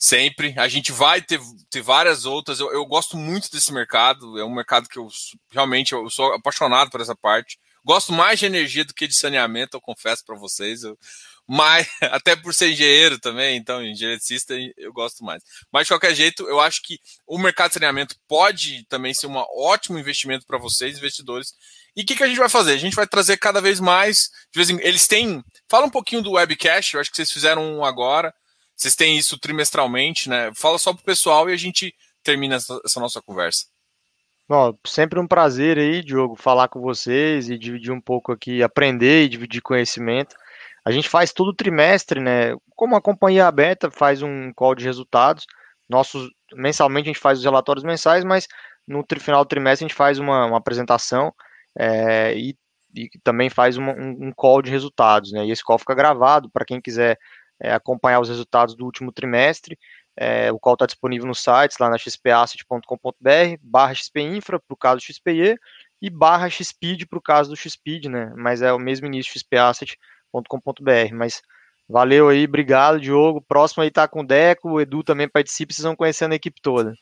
[0.02, 0.56] sempre.
[0.57, 2.60] A gente vai ter, ter várias outras.
[2.60, 4.40] Eu, eu, gosto muito desse mercado.
[4.40, 5.07] É um mercado que eu
[5.52, 7.60] realmente eu sou apaixonado por essa parte.
[7.86, 10.84] Gosto mais de energia do que de saneamento, eu confesso para vocês.
[10.84, 10.98] Eu,
[11.48, 15.44] mas até por ser engenheiro também, então engenheiricista eu gosto mais.
[15.72, 19.36] Mas de qualquer jeito, eu acho que o mercado de saneamento pode também ser um
[19.36, 21.53] ótimo investimento para vocês, investidores.
[21.95, 22.73] E o que, que a gente vai fazer?
[22.73, 24.30] A gente vai trazer cada vez mais.
[24.52, 25.44] De vez em, eles têm.
[25.69, 28.34] Fala um pouquinho do webcast, eu acho que vocês fizeram um agora.
[28.81, 30.51] Vocês têm isso trimestralmente, né?
[30.55, 31.93] Fala só pro pessoal e a gente
[32.23, 33.67] termina essa, nossa conversa.
[34.49, 39.25] Bom, sempre um prazer aí, Diogo, falar com vocês e dividir um pouco aqui, aprender
[39.25, 40.35] e dividir conhecimento.
[40.83, 42.55] A gente faz todo trimestre, né?
[42.75, 45.45] Como a companhia aberta faz um call de resultados,
[45.87, 48.47] nossos mensalmente a gente faz os relatórios mensais, mas
[48.87, 51.31] no final do trimestre a gente faz uma, uma apresentação
[51.77, 52.57] é, e,
[52.95, 55.45] e, também faz uma, um, um, call de resultados, né?
[55.45, 57.19] E esse call fica gravado para quem quiser
[57.61, 59.77] é, acompanhar os resultados do último trimestre.
[60.17, 64.97] É, o call está disponível nos sites, lá na xpasset.com.br, barra xpinfra para o caso
[64.97, 65.57] do XPE
[66.01, 68.33] e barra xpeed para o caso do xpeed, né?
[68.35, 71.13] Mas é o mesmo início, xpasset.com.br.
[71.13, 71.41] Mas
[71.88, 73.41] valeu aí, obrigado, Diogo.
[73.41, 76.59] Próximo aí tá com o Deco, o Edu também participa, vocês vão conhecendo a equipe
[76.61, 76.93] toda.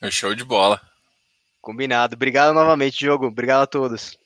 [0.00, 0.80] É show de bola.
[1.60, 2.14] Combinado.
[2.14, 3.26] Obrigado novamente, Diogo.
[3.26, 4.18] Obrigado a todos.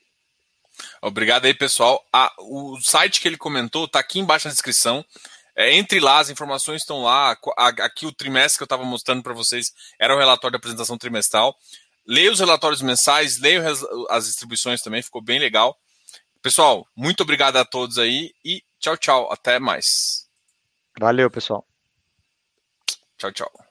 [1.00, 2.04] Obrigado aí, pessoal.
[2.12, 5.04] Ah, o site que ele comentou está aqui embaixo na descrição.
[5.56, 7.36] É, entre lá, as informações estão lá.
[7.56, 11.56] Aqui o trimestre que eu estava mostrando para vocês era o relatório da apresentação trimestral.
[12.06, 13.64] Leia os relatórios mensais, leia
[14.10, 15.76] as distribuições também, ficou bem legal.
[16.42, 19.32] Pessoal, muito obrigado a todos aí e tchau, tchau.
[19.32, 20.28] Até mais.
[21.00, 21.66] Valeu, pessoal.
[23.18, 23.65] Tchau, tchau.